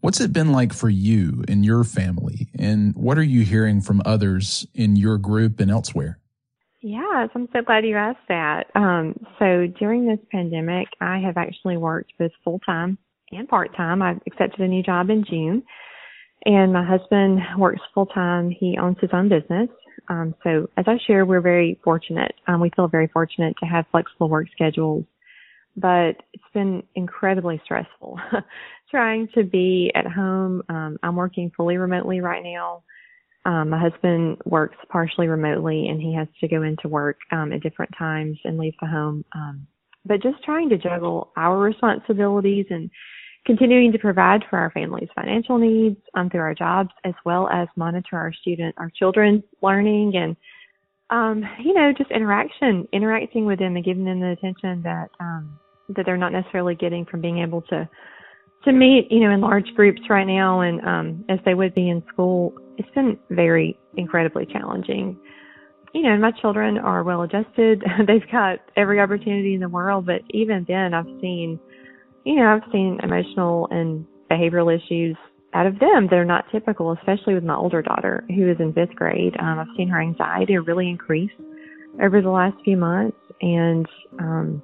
What's 0.00 0.20
it 0.20 0.32
been 0.32 0.52
like 0.52 0.72
for 0.72 0.88
you 0.88 1.44
and 1.48 1.64
your 1.64 1.82
family? 1.82 2.48
And 2.58 2.94
what 2.94 3.18
are 3.18 3.22
you 3.22 3.42
hearing 3.42 3.80
from 3.80 4.00
others 4.04 4.66
in 4.74 4.96
your 4.96 5.18
group 5.18 5.58
and 5.58 5.70
elsewhere? 5.70 6.18
Yes, 6.80 7.30
I'm 7.34 7.48
so 7.52 7.62
glad 7.62 7.84
you 7.84 7.96
asked 7.96 8.28
that. 8.28 8.68
Um, 8.76 9.18
so 9.40 9.66
during 9.78 10.06
this 10.06 10.20
pandemic, 10.30 10.86
I 11.00 11.18
have 11.18 11.36
actually 11.36 11.76
worked 11.76 12.12
both 12.18 12.30
full 12.44 12.60
time 12.60 12.98
and 13.32 13.48
part 13.48 13.76
time. 13.76 14.00
I 14.00 14.16
accepted 14.26 14.60
a 14.60 14.68
new 14.68 14.84
job 14.84 15.10
in 15.10 15.24
June, 15.24 15.64
and 16.44 16.72
my 16.72 16.84
husband 16.84 17.40
works 17.58 17.80
full 17.92 18.06
time. 18.06 18.50
He 18.50 18.78
owns 18.80 18.96
his 19.00 19.10
own 19.12 19.28
business, 19.28 19.68
um, 20.08 20.34
so 20.42 20.68
as 20.76 20.84
I 20.88 20.98
share, 21.06 21.24
we're 21.24 21.40
very 21.40 21.78
fortunate. 21.84 22.34
Um, 22.46 22.60
we 22.60 22.70
feel 22.74 22.88
very 22.88 23.08
fortunate 23.08 23.54
to 23.60 23.66
have 23.66 23.86
flexible 23.90 24.28
work 24.28 24.46
schedules, 24.52 25.04
but 25.76 26.16
it's 26.32 26.44
been 26.54 26.82
incredibly 26.94 27.60
stressful 27.64 28.18
trying 28.90 29.28
to 29.34 29.44
be 29.44 29.92
at 29.94 30.06
home. 30.06 30.62
Um, 30.68 30.98
I'm 31.02 31.16
working 31.16 31.50
fully 31.56 31.76
remotely 31.76 32.20
right 32.20 32.42
now. 32.42 32.82
Um, 33.44 33.70
my 33.70 33.78
husband 33.78 34.38
works 34.44 34.76
partially 34.90 35.28
remotely 35.28 35.88
and 35.88 36.00
he 36.00 36.14
has 36.14 36.28
to 36.40 36.48
go 36.48 36.62
into 36.62 36.88
work 36.88 37.18
um, 37.32 37.52
at 37.52 37.62
different 37.62 37.92
times 37.98 38.38
and 38.44 38.58
leave 38.58 38.74
the 38.80 38.86
home. 38.86 39.24
Um, 39.34 39.66
but 40.04 40.22
just 40.22 40.42
trying 40.44 40.68
to 40.70 40.78
juggle 40.78 41.32
our 41.36 41.58
responsibilities 41.58 42.66
and 42.70 42.90
continuing 43.48 43.90
to 43.90 43.98
provide 43.98 44.44
for 44.50 44.58
our 44.58 44.70
family's 44.72 45.08
financial 45.14 45.56
needs 45.56 45.96
um, 46.12 46.28
through 46.28 46.42
our 46.42 46.54
jobs, 46.54 46.90
as 47.04 47.14
well 47.24 47.48
as 47.48 47.66
monitor 47.76 48.14
our 48.14 48.30
student, 48.30 48.74
our 48.76 48.90
children's 48.94 49.42
learning 49.62 50.12
and, 50.14 50.36
um, 51.08 51.42
you 51.64 51.72
know, 51.72 51.90
just 51.96 52.10
interaction, 52.10 52.86
interacting 52.92 53.46
with 53.46 53.58
them 53.58 53.74
and 53.74 53.84
giving 53.86 54.04
them 54.04 54.20
the 54.20 54.32
attention 54.32 54.82
that, 54.82 55.08
um, 55.18 55.58
that 55.96 56.04
they're 56.04 56.18
not 56.18 56.30
necessarily 56.30 56.74
getting 56.74 57.06
from 57.06 57.22
being 57.22 57.38
able 57.38 57.62
to, 57.62 57.88
to 58.66 58.72
meet, 58.72 59.10
you 59.10 59.20
know, 59.20 59.30
in 59.30 59.40
large 59.40 59.72
groups 59.74 60.02
right 60.10 60.26
now 60.26 60.60
and, 60.60 60.86
um, 60.86 61.24
as 61.30 61.38
they 61.46 61.54
would 61.54 61.74
be 61.74 61.88
in 61.88 62.02
school. 62.12 62.52
It's 62.76 62.90
been 62.94 63.18
very 63.30 63.78
incredibly 63.96 64.44
challenging. 64.44 65.18
You 65.94 66.02
know, 66.02 66.18
my 66.18 66.32
children 66.32 66.76
are 66.76 67.02
well 67.02 67.22
adjusted. 67.22 67.82
They've 68.06 68.30
got 68.30 68.58
every 68.76 69.00
opportunity 69.00 69.54
in 69.54 69.60
the 69.60 69.70
world, 69.70 70.04
but 70.04 70.20
even 70.28 70.66
then 70.68 70.92
I've 70.92 71.06
seen, 71.22 71.58
you 72.28 72.34
know, 72.36 72.60
I've 72.60 72.70
seen 72.70 73.00
emotional 73.02 73.68
and 73.70 74.04
behavioral 74.30 74.68
issues 74.68 75.16
out 75.54 75.66
of 75.66 75.78
them 75.78 76.08
that 76.10 76.16
are 76.16 76.26
not 76.26 76.44
typical, 76.52 76.92
especially 76.92 77.32
with 77.32 77.42
my 77.42 77.56
older 77.56 77.80
daughter 77.80 78.22
who 78.28 78.50
is 78.50 78.58
in 78.60 78.74
fifth 78.74 78.94
grade. 78.94 79.34
Um, 79.40 79.58
I've 79.58 79.74
seen 79.78 79.88
her 79.88 79.98
anxiety 79.98 80.58
really 80.58 80.90
increase 80.90 81.30
over 82.02 82.20
the 82.20 82.28
last 82.28 82.54
few 82.66 82.76
months, 82.76 83.16
and 83.40 83.86
um, 84.18 84.62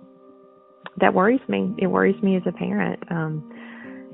that 1.00 1.14
worries 1.14 1.40
me. 1.48 1.74
It 1.78 1.86
worries 1.86 2.22
me 2.22 2.36
as 2.36 2.42
a 2.46 2.52
parent, 2.52 3.02
um, 3.10 3.50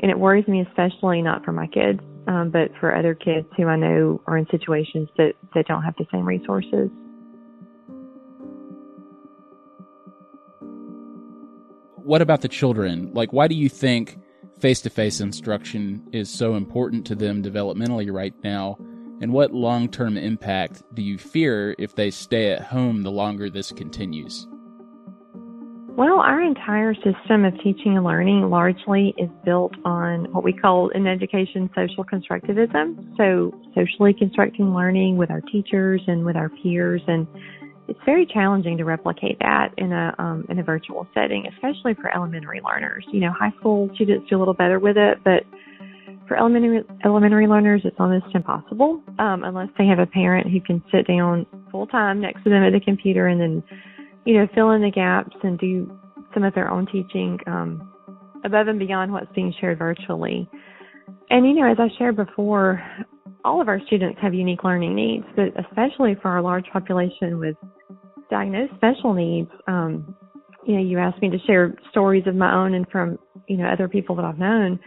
and 0.01 0.13
it 0.13 0.19
worries 0.19 0.47
me 0.47 0.65
especially 0.69 1.21
not 1.21 1.45
for 1.45 1.51
my 1.51 1.67
kids, 1.67 1.99
um, 2.29 2.51
but 2.53 2.71
for 2.79 2.95
other 2.95 3.17
kids 3.17 3.49
who 3.57 3.67
I 3.67 3.75
know 3.75 4.21
are 4.29 4.39
in 4.39 4.47
situations 4.53 5.09
that 5.17 5.33
that 5.57 5.67
don't 5.67 5.83
have 5.83 5.95
the 5.99 6.07
same 6.13 6.25
resources. 6.25 6.89
What 12.03 12.23
about 12.23 12.41
the 12.41 12.49
children? 12.49 13.13
Like, 13.13 13.33
why 13.33 13.49
do 13.49 13.55
you 13.55 13.69
think 13.69 14.19
face 14.59 14.81
to 14.83 14.91
face 14.91 15.21
instruction 15.21 16.07
is 16.13 16.31
so 16.31 16.55
important 16.55 17.07
to 17.07 17.15
them 17.15 17.43
developmentally 17.43 18.13
right 18.13 18.35
now? 18.43 18.79
And 19.21 19.33
what 19.33 19.53
long 19.53 19.89
term 19.89 20.17
impact 20.17 20.83
do 20.95 21.03
you 21.03 21.19
fear 21.19 21.75
if 21.79 21.95
they 21.95 22.11
stay 22.11 22.53
at 22.53 22.63
home 22.63 23.03
the 23.03 23.11
longer 23.11 23.51
this 23.51 23.71
continues? 23.71 24.47
Well, 26.01 26.21
our 26.21 26.41
entire 26.41 26.95
system 26.95 27.45
of 27.45 27.53
teaching 27.63 27.97
and 27.97 28.05
learning 28.05 28.49
largely 28.49 29.13
is 29.19 29.29
built 29.45 29.75
on 29.85 30.33
what 30.33 30.43
we 30.43 30.55
call 30.55 30.89
in 30.89 31.07
education 31.07 31.69
social 31.75 32.05
constructivism. 32.05 33.15
So, 33.19 33.53
socially 33.75 34.15
constructing 34.15 34.73
learning 34.75 35.19
with 35.19 35.31
our 35.31 35.43
teachers 35.43 36.01
and 36.07 36.25
with 36.25 36.37
our 36.37 36.49
peers, 36.49 37.03
and 37.07 37.27
it's 37.91 37.99
very 38.07 38.25
challenging 38.25 38.79
to 38.79 38.85
replicate 38.85 39.37
that 39.41 39.75
in 39.77 39.93
a 39.93 40.15
um, 40.19 40.47
in 40.49 40.61
a 40.61 40.63
virtual 40.63 41.09
setting, 41.13 41.45
especially 41.55 41.93
for 41.95 42.15
elementary 42.15 42.61
learners. 42.65 43.05
You 43.13 43.19
know, 43.19 43.33
high 43.33 43.51
school 43.59 43.91
students 43.97 44.31
do 44.31 44.37
a 44.37 44.39
little 44.39 44.55
better 44.55 44.79
with 44.79 44.97
it, 44.97 45.19
but 45.25 45.43
for 46.29 46.39
elementary 46.39 46.85
elementary 47.05 47.49
learners, 47.49 47.83
it's 47.85 47.97
almost 47.99 48.27
impossible 48.33 49.03
um, 49.19 49.43
unless 49.43 49.69
they 49.77 49.87
have 49.87 49.99
a 49.99 50.07
parent 50.07 50.49
who 50.49 50.61
can 50.61 50.81
sit 50.93 51.09
down 51.09 51.45
full 51.73 51.89
time 51.89 52.21
next 52.21 52.45
to 52.45 52.51
them 52.51 52.63
at 52.63 52.73
the 52.73 52.79
computer 52.79 53.27
and 53.27 53.41
then, 53.41 53.63
you 54.25 54.35
know, 54.35 54.47
fill 54.55 54.71
in 54.71 54.83
the 54.83 54.91
gaps 54.93 55.37
and 55.43 55.59
do 55.59 55.91
some 56.33 56.45
of 56.45 56.55
their 56.55 56.71
own 56.71 56.87
teaching 56.87 57.41
um, 57.49 57.93
above 58.45 58.69
and 58.69 58.79
beyond 58.79 59.13
what's 59.13 59.33
being 59.35 59.53
shared 59.61 59.81
virtually. 59.81 60.49
And 61.31 61.45
you 61.45 61.55
know, 61.55 61.69
as 61.69 61.79
I 61.81 61.89
shared 61.99 62.15
before, 62.15 62.81
all 63.45 63.61
of 63.61 63.67
our 63.67 63.81
students 63.89 64.21
have 64.23 64.33
unique 64.33 64.63
learning 64.63 64.95
needs, 64.95 65.25
but 65.35 65.49
especially 65.59 66.15
for 66.23 66.29
our 66.29 66.41
large 66.41 66.67
population 66.73 67.41
with 67.41 67.57
diagnosed 68.31 68.73
special 68.77 69.15
needs. 69.15 69.51
Um, 69.67 70.15
you 70.67 70.75
know, 70.77 70.83
you 70.83 70.99
asked 70.99 71.21
me 71.21 71.31
to 71.31 71.39
share 71.47 71.75
stories 71.91 72.25
of 72.27 72.35
my 72.35 72.55
own 72.55 72.75
and 72.75 72.87
from 72.89 73.19
you 73.49 73.57
know 73.57 73.67
other 73.67 73.89
people 73.89 74.15
that 74.17 74.25
I've 74.25 74.39
known 74.39 74.79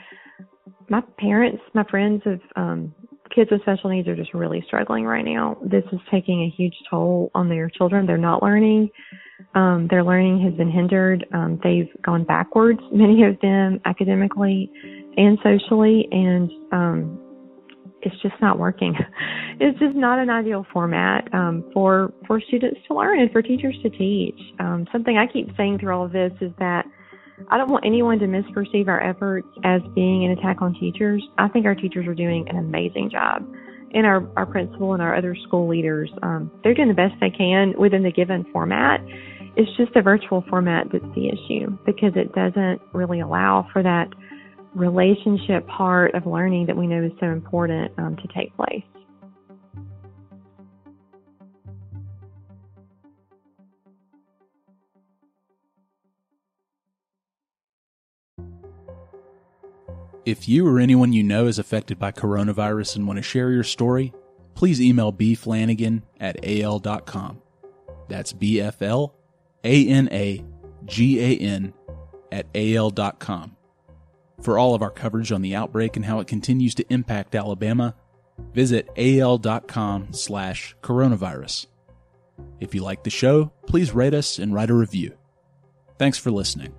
my 0.89 1.01
parents, 1.17 1.61
my 1.73 1.83
friends 1.89 2.21
of 2.25 2.39
um, 2.55 2.93
kids 3.33 3.51
with 3.51 3.61
special 3.61 3.89
needs 3.89 4.07
are 4.07 4.15
just 4.15 4.33
really 4.33 4.63
struggling 4.67 5.05
right 5.05 5.25
now. 5.25 5.57
This 5.63 5.83
is 5.91 5.99
taking 6.11 6.43
a 6.43 6.53
huge 6.55 6.75
toll 6.89 7.31
on 7.33 7.49
their 7.49 7.69
children. 7.69 8.05
They're 8.05 8.17
not 8.17 8.43
learning. 8.43 8.89
Um, 9.55 9.87
their 9.89 10.03
learning 10.03 10.41
has 10.43 10.53
been 10.53 10.71
hindered. 10.71 11.25
Um, 11.33 11.59
they've 11.63 11.89
gone 12.03 12.23
backwards, 12.23 12.79
many 12.91 13.23
of 13.23 13.39
them 13.41 13.79
academically 13.85 14.69
and 15.17 15.37
socially, 15.43 16.07
and 16.11 16.51
um, 16.71 17.19
it's 18.05 18.21
just 18.21 18.35
not 18.41 18.59
working. 18.59 18.95
it's 19.59 19.77
just 19.79 19.95
not 19.95 20.19
an 20.19 20.29
ideal 20.29 20.65
format 20.71 21.33
um, 21.33 21.69
for 21.73 22.13
for 22.27 22.41
students 22.41 22.79
to 22.87 22.95
learn 22.95 23.19
and 23.19 23.31
for 23.31 23.41
teachers 23.41 23.75
to 23.83 23.89
teach. 23.89 24.39
Um, 24.59 24.87
something 24.91 25.17
I 25.17 25.31
keep 25.31 25.49
saying 25.57 25.79
through 25.79 25.95
all 25.95 26.05
of 26.05 26.11
this 26.11 26.31
is 26.41 26.51
that 26.59 26.85
I 27.49 27.57
don't 27.57 27.69
want 27.69 27.85
anyone 27.85 28.19
to 28.19 28.25
misperceive 28.25 28.87
our 28.87 29.01
efforts 29.01 29.47
as 29.63 29.81
being 29.95 30.25
an 30.25 30.31
attack 30.31 30.61
on 30.61 30.73
teachers. 30.79 31.23
I 31.37 31.47
think 31.47 31.65
our 31.65 31.75
teachers 31.75 32.07
are 32.07 32.13
doing 32.13 32.47
an 32.49 32.57
amazing 32.57 33.09
job. 33.11 33.45
And 33.93 34.07
our, 34.07 34.27
our 34.35 34.45
principal 34.45 34.93
and 34.93 35.01
our 35.03 35.15
other 35.15 35.35
school 35.47 35.67
leaders, 35.67 36.09
um, 36.23 36.51
they're 36.63 36.73
doing 36.73 36.87
the 36.87 36.95
best 36.95 37.13
they 37.21 37.29
can 37.29 37.73
within 37.77 38.01
the 38.01 38.11
given 38.11 38.43
format. 38.51 39.01
It's 39.55 39.69
just 39.77 39.95
a 39.95 40.01
virtual 40.01 40.43
format 40.49 40.87
that's 40.91 41.05
the 41.13 41.27
issue 41.27 41.77
because 41.85 42.13
it 42.15 42.33
doesn't 42.33 42.81
really 42.91 43.19
allow 43.19 43.67
for 43.71 43.83
that 43.83 44.07
relationship 44.75 45.67
part 45.67 46.13
of 46.15 46.25
learning 46.25 46.65
that 46.67 46.75
we 46.75 46.87
know 46.87 47.03
is 47.03 47.11
so 47.19 47.27
important 47.27 47.91
um, 47.97 48.15
to 48.17 48.27
take 48.33 48.55
place. 48.55 48.83
If 60.25 60.47
you 60.47 60.65
or 60.65 60.79
anyone 60.79 61.11
you 61.11 61.21
know 61.21 61.47
is 61.47 61.59
affected 61.59 61.99
by 61.99 62.13
coronavirus 62.13 62.95
and 62.95 63.05
want 63.05 63.17
to 63.17 63.23
share 63.23 63.51
your 63.51 63.63
story, 63.63 64.13
please 64.55 64.81
email 64.81 65.11
bflanagan 65.11 66.03
at 66.19 66.37
al.com. 66.45 67.41
That's 68.07 68.31
B 68.31 68.61
F 68.61 68.81
L 68.81 69.15
A 69.65 69.87
N 69.87 70.07
A 70.11 70.43
G 70.85 71.19
A 71.19 71.37
N 71.37 71.73
at 72.31 72.47
al.com. 72.55 73.57
For 74.43 74.59
all 74.59 74.75
of 74.75 74.81
our 74.81 74.91
coverage 74.91 75.31
on 75.31 75.41
the 75.41 75.55
outbreak 75.55 75.95
and 75.95 76.03
how 76.03 76.19
it 76.19 76.27
continues 76.27 76.75
to 76.75 76.93
impact 76.93 77.33
Alabama, 77.33 77.95
visit 78.53 78.89
al.com 78.97 80.11
slash 80.11 80.75
coronavirus. 80.83 81.67
If 82.59 82.75
you 82.75 82.83
like 82.83 83.03
the 83.03 83.09
show, 83.09 83.53
please 83.67 83.93
rate 83.93 84.13
us 84.13 84.39
and 84.39 84.53
write 84.53 84.69
a 84.69 84.73
review. 84.73 85.17
Thanks 85.97 86.17
for 86.17 86.29
listening. 86.29 86.73